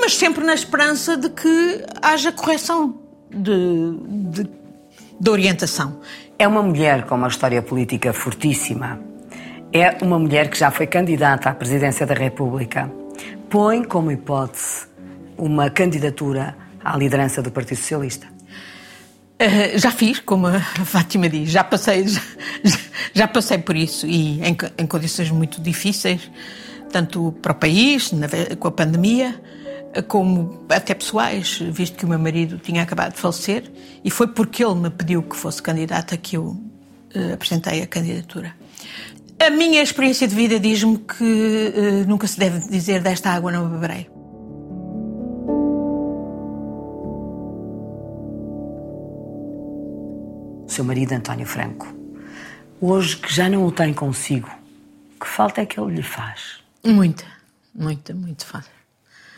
mas 0.03 0.17
sempre 0.17 0.45
na 0.45 0.53
esperança 0.53 1.17
de 1.17 1.31
que 1.31 1.85
haja 2.03 2.33
correção 2.33 2.99
de, 3.31 3.53
de, 4.33 4.51
de 5.21 5.31
orientação. 5.31 6.01
É 6.37 6.49
uma 6.49 6.61
mulher 6.61 7.07
com 7.07 7.15
uma 7.15 7.29
história 7.29 7.62
política 7.62 8.12
fortíssima. 8.12 9.01
É 9.73 9.97
uma 10.03 10.19
mulher 10.19 10.51
que 10.51 10.59
já 10.59 10.73
foi 10.73 10.88
candidata 10.88 11.51
à 11.51 11.55
presidência 11.55 12.05
da 12.05 12.15
República. 12.15 12.91
Põe 13.49 13.85
como 13.85 14.11
hipótese 14.11 14.88
uma 15.38 15.71
candidatura 15.71 16.57
à 16.83 16.97
liderança 16.97 17.41
do 17.41 17.53
Partido 17.53 17.77
Socialista. 17.77 18.27
Eh, 19.38 19.79
já 19.79 19.93
fiz, 19.93 20.19
como 20.19 20.49
a 20.49 20.59
Fátima 20.61 21.29
diz, 21.29 21.49
já 21.49 21.62
passei, 21.62 22.09
já, 22.09 22.21
já 23.15 23.29
passei 23.29 23.59
por 23.59 23.77
isso 23.77 24.05
e 24.05 24.41
em, 24.41 24.57
em 24.79 24.87
condições 24.88 25.31
muito 25.31 25.61
difíceis, 25.62 26.29
tanto 26.91 27.31
para 27.41 27.53
o 27.53 27.55
país, 27.55 28.11
na 28.11 28.27
com 28.59 28.67
a 28.67 28.73
pandemia, 28.73 29.41
como 30.01 30.65
até 30.71 30.95
pessoais, 30.95 31.59
visto 31.59 31.97
que 31.97 32.05
o 32.05 32.09
meu 32.09 32.19
marido 32.19 32.59
tinha 32.59 32.83
acabado 32.83 33.13
de 33.13 33.21
falecer 33.21 33.71
e 34.03 34.11
foi 34.11 34.29
porque 34.29 34.65
ele 34.65 34.77
me 34.77 34.91
pediu 34.91 35.23
que 35.23 35.37
fosse 35.37 35.63
candidata 35.63 36.17
que 36.17 36.37
eu 36.37 36.57
eh, 37.15 37.33
apresentei 37.35 37.83
a 37.83 37.87
candidatura. 37.87 38.55
A 39.39 39.51
minha 39.51 39.83
experiência 39.83 40.27
de 40.27 40.35
vida 40.35 40.59
diz-me 40.59 40.99
que 40.99 41.73
eh, 41.75 42.05
nunca 42.07 42.27
se 42.27 42.39
deve 42.39 42.61
dizer 42.69 43.03
desta 43.03 43.31
água 43.31 43.53
não 43.53 43.69
beberei. 43.69 44.09
Seu 50.69 50.85
marido, 50.85 51.13
António 51.13 51.45
Franco. 51.47 51.87
Hoje 52.81 53.17
que 53.19 53.33
já 53.33 53.49
não 53.49 53.67
o 53.67 53.71
tem 53.71 53.93
consigo, 53.93 54.49
que 55.21 55.27
falta 55.27 55.61
é 55.61 55.67
que 55.67 55.79
ele 55.79 55.97
lhe 55.97 56.03
faz? 56.03 56.61
Muita, 56.83 57.27
muita, 57.75 58.15
muito 58.15 58.47
fácil. 58.47 58.82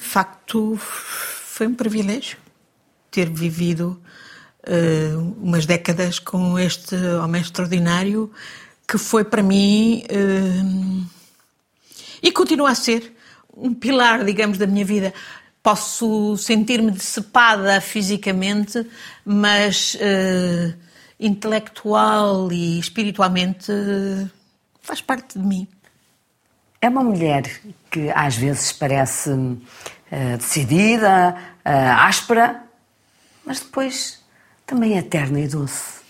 De 0.04 0.10
facto, 0.10 0.76
foi 0.76 1.66
um 1.66 1.74
privilégio 1.74 2.36
ter 3.10 3.30
vivido 3.30 3.98
eh, 4.62 5.14
umas 5.38 5.64
décadas 5.64 6.18
com 6.18 6.58
este 6.58 6.94
homem 6.94 7.40
extraordinário 7.40 8.30
que 8.86 8.98
foi 8.98 9.24
para 9.24 9.42
mim 9.42 10.04
eh, 10.10 11.06
e 12.22 12.30
continua 12.30 12.70
a 12.70 12.74
ser 12.74 13.16
um 13.56 13.72
pilar, 13.72 14.26
digamos, 14.26 14.58
da 14.58 14.66
minha 14.66 14.84
vida. 14.84 15.12
Posso 15.62 16.36
sentir-me 16.36 16.90
decepada 16.90 17.80
fisicamente, 17.80 18.86
mas 19.24 19.96
eh, 19.98 20.74
intelectual 21.18 22.52
e 22.52 22.78
espiritualmente 22.78 23.72
faz 24.82 25.00
parte 25.00 25.38
de 25.38 25.44
mim. 25.44 25.66
É 26.84 26.88
uma 26.90 27.02
mulher 27.02 27.50
que 27.90 28.10
às 28.10 28.36
vezes 28.36 28.70
parece 28.70 29.30
eh, 30.10 30.36
decidida, 30.36 31.34
eh, 31.64 31.72
áspera, 31.72 32.62
mas 33.42 33.60
depois 33.60 34.22
também 34.66 34.98
é 34.98 35.00
terna 35.00 35.40
e 35.40 35.48
doce. 35.48 36.00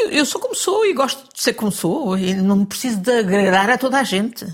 Eu, 0.00 0.10
eu 0.10 0.24
sou 0.24 0.40
como 0.40 0.54
sou 0.54 0.86
e 0.86 0.92
gosto 0.92 1.34
de 1.34 1.42
ser 1.42 1.54
como 1.54 1.72
sou 1.72 2.16
e 2.16 2.34
não 2.34 2.64
preciso 2.64 2.98
de 2.98 3.18
agradar 3.18 3.68
a 3.68 3.76
toda 3.76 3.98
a 3.98 4.04
gente. 4.04 4.46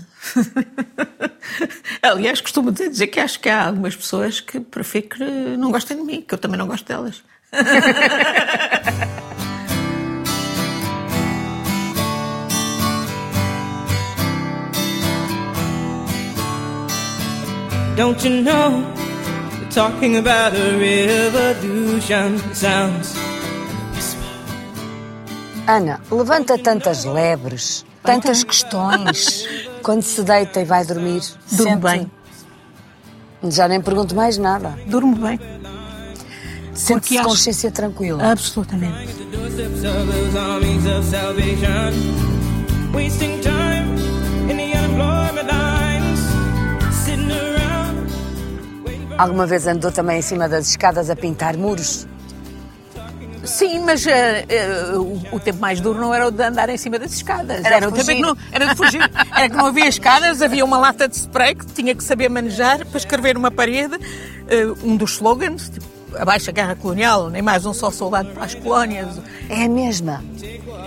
Aliás, 2.01 2.41
costumo 2.41 2.71
dizer 2.71 3.05
que 3.05 3.19
acho 3.19 3.39
que 3.39 3.47
há 3.47 3.67
algumas 3.67 3.95
pessoas 3.95 4.41
que 4.41 4.59
prefiro 4.59 5.09
que 5.09 5.23
não 5.23 5.71
gostem 5.71 5.97
de 5.97 6.03
mim, 6.03 6.25
que 6.27 6.33
eu 6.33 6.39
também 6.39 6.57
não 6.57 6.65
gosto 6.65 6.87
delas. 6.87 7.21
Don't 18.03 18.21
you 18.25 18.41
know? 18.43 18.83
We're 19.61 19.69
talking 19.71 20.17
about 20.17 20.53
a 20.53 20.77
revolution. 20.77 22.37
Sounds 22.53 23.15
Ana, 25.65 26.01
levanta 26.11 26.57
tantas 26.57 27.05
lebres, 27.05 27.85
tantas 28.03 28.43
questões. 28.43 29.45
Quando 29.81 30.01
se 30.01 30.21
deita 30.21 30.59
e 30.59 30.65
vai 30.65 30.83
dormir, 30.83 31.21
Durmo 31.49 31.63
sente- 31.71 31.81
bem. 31.81 32.11
Já 33.49 33.69
nem 33.69 33.79
pergunto 33.79 34.13
mais 34.13 34.37
nada. 34.37 34.77
Durmo 34.85 35.15
bem. 35.15 35.39
Sente-se 36.73 37.17
acho- 37.17 37.29
consciência 37.29 37.71
tranquila. 37.71 38.31
Absolutamente. 38.33 39.15
Wasting 42.93 43.39
time 43.41 43.82
Alguma 49.17 49.45
vez 49.45 49.67
andou 49.67 49.91
também 49.91 50.19
em 50.19 50.21
cima 50.21 50.49
das 50.49 50.69
escadas 50.69 51.09
a 51.09 51.15
pintar 51.15 51.55
muros? 51.55 52.07
Sim, 53.43 53.79
mas 53.79 54.07
eh, 54.07 54.45
eh, 54.47 54.95
o, 54.95 55.35
o 55.35 55.39
tempo 55.39 55.59
mais 55.59 55.81
duro 55.81 55.99
não 55.99 56.13
era 56.13 56.27
o 56.27 56.31
de 56.31 56.41
andar 56.41 56.69
em 56.69 56.77
cima 56.77 56.97
das 56.97 57.11
escadas. 57.13 57.63
Era 57.63 57.89
o 57.89 57.91
tempo 57.91 58.07
que 58.07 58.21
não, 58.21 58.37
era 58.51 58.67
de 58.67 58.75
fugir. 58.75 59.01
Era 59.35 59.49
que 59.49 59.55
não 59.55 59.65
havia 59.65 59.87
escadas, 59.87 60.41
havia 60.41 60.63
uma 60.63 60.77
lata 60.77 61.07
de 61.09 61.17
spray 61.17 61.53
que 61.53 61.65
tinha 61.65 61.93
que 61.93 62.03
saber 62.03 62.29
manejar 62.29 62.85
para 62.85 62.97
escrever 62.97 63.35
uma 63.35 63.51
parede, 63.51 63.99
eh, 64.47 64.65
um 64.81 64.95
dos 64.95 65.13
slogans, 65.13 65.69
tipo, 65.69 65.85
abaixo 66.17 66.49
a 66.49 66.53
guerra 66.53 66.75
colonial, 66.75 67.29
nem 67.29 67.41
mais 67.41 67.65
um 67.65 67.73
só 67.73 67.91
soldado 67.91 68.29
para 68.29 68.45
as 68.45 68.55
colónias. 68.55 69.19
É 69.49 69.65
a 69.65 69.69
mesma. 69.69 70.23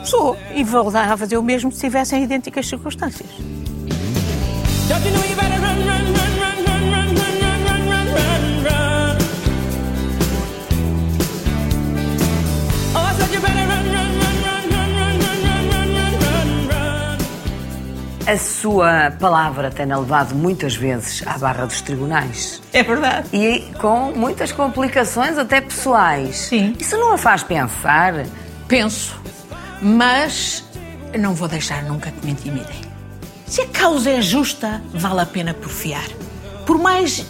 Sou. 0.05 0.37
E 0.55 0.65
voltar 0.65 1.13
a 1.13 1.17
fazer 1.17 1.37
o 1.37 1.43
mesmo 1.43 1.71
se 1.71 1.81
tivessem 1.81 2.23
idênticas 2.23 2.67
circunstâncias. 2.67 3.29
Don't 4.89 5.05
you 5.05 5.13
know 5.13 5.25
you 5.29 5.37
better 5.37 5.61
run, 5.61 5.85
run, 5.85 6.16
A 18.27 18.37
sua 18.39 19.13
palavra 19.21 19.71
tem-na 19.71 19.97
levado 19.99 20.35
muitas 20.35 20.75
vezes 20.75 21.23
à 21.25 21.39
barra 21.39 21.65
dos 21.65 21.81
tribunais. 21.81 22.61
É 22.73 22.83
verdade. 22.83 23.29
E 23.33 23.73
com 23.81 24.11
muitas 24.11 24.51
complicações, 24.51 25.39
até 25.39 25.61
pessoais. 25.61 26.37
Sim. 26.37 26.75
Isso 26.77 26.97
não 26.97 27.13
a 27.13 27.19
faz 27.19 27.45
pensar? 27.45 28.27
Penso, 28.67 29.17
mas 29.81 30.65
não 31.17 31.35
vou 31.35 31.47
deixar 31.47 31.85
nunca 31.85 32.11
que 32.11 32.27
me 32.27 32.33
intimidem. 32.33 32.81
Se 33.47 33.61
a 33.61 33.69
causa 33.69 34.11
é 34.11 34.21
justa, 34.21 34.83
vale 34.93 35.21
a 35.21 35.27
pena 35.27 35.55
porfiar. 35.55 36.09
Por 36.67 36.79
mais 36.79 37.25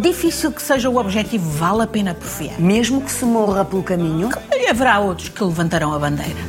difícil 0.00 0.52
que 0.52 0.62
seja 0.62 0.88
o 0.88 0.96
objetivo, 0.96 1.48
vale 1.50 1.82
a 1.82 1.86
pena 1.86 2.14
porfiar. 2.14 2.60
Mesmo 2.60 3.00
que 3.00 3.10
se 3.10 3.24
morra 3.24 3.64
pelo 3.64 3.82
caminho? 3.82 4.30
Haverá 4.68 4.98
outros 5.00 5.28
que 5.28 5.42
levantarão 5.42 5.92
a 5.92 5.98
bandeira. 5.98 6.40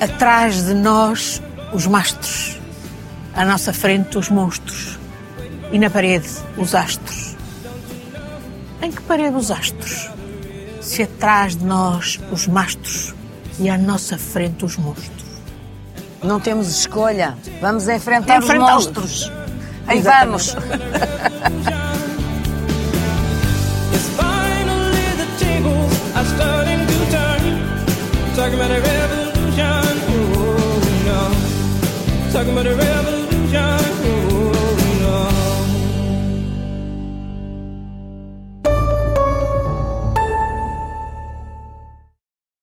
Atrás 0.00 0.66
de 0.66 0.74
nós, 0.74 1.42
os 1.72 1.86
mastros. 1.86 2.58
À 3.34 3.44
nossa 3.44 3.72
frente, 3.72 4.16
os 4.16 4.28
monstros. 4.28 4.98
E 5.72 5.78
na 5.78 5.90
parede, 5.90 6.28
os 6.56 6.74
astros. 6.74 7.36
Em 8.80 8.90
que 8.90 9.02
parede 9.02 9.36
os 9.36 9.50
astros? 9.50 10.08
Se 10.80 11.02
atrás 11.02 11.56
de 11.56 11.64
nós, 11.64 12.20
os 12.30 12.46
mastros. 12.46 13.14
E 13.58 13.68
à 13.68 13.76
nossa 13.76 14.16
frente, 14.16 14.64
os 14.64 14.76
monstros. 14.76 15.17
Não 16.22 16.40
temos 16.40 16.68
escolha. 16.68 17.36
Vamos 17.60 17.88
enfrentar 17.88 18.38
os 18.38 18.44
Enfrentá-los. 18.44 18.86
monstros. 18.86 19.32
Aí 19.86 20.00
vamos. 20.02 20.56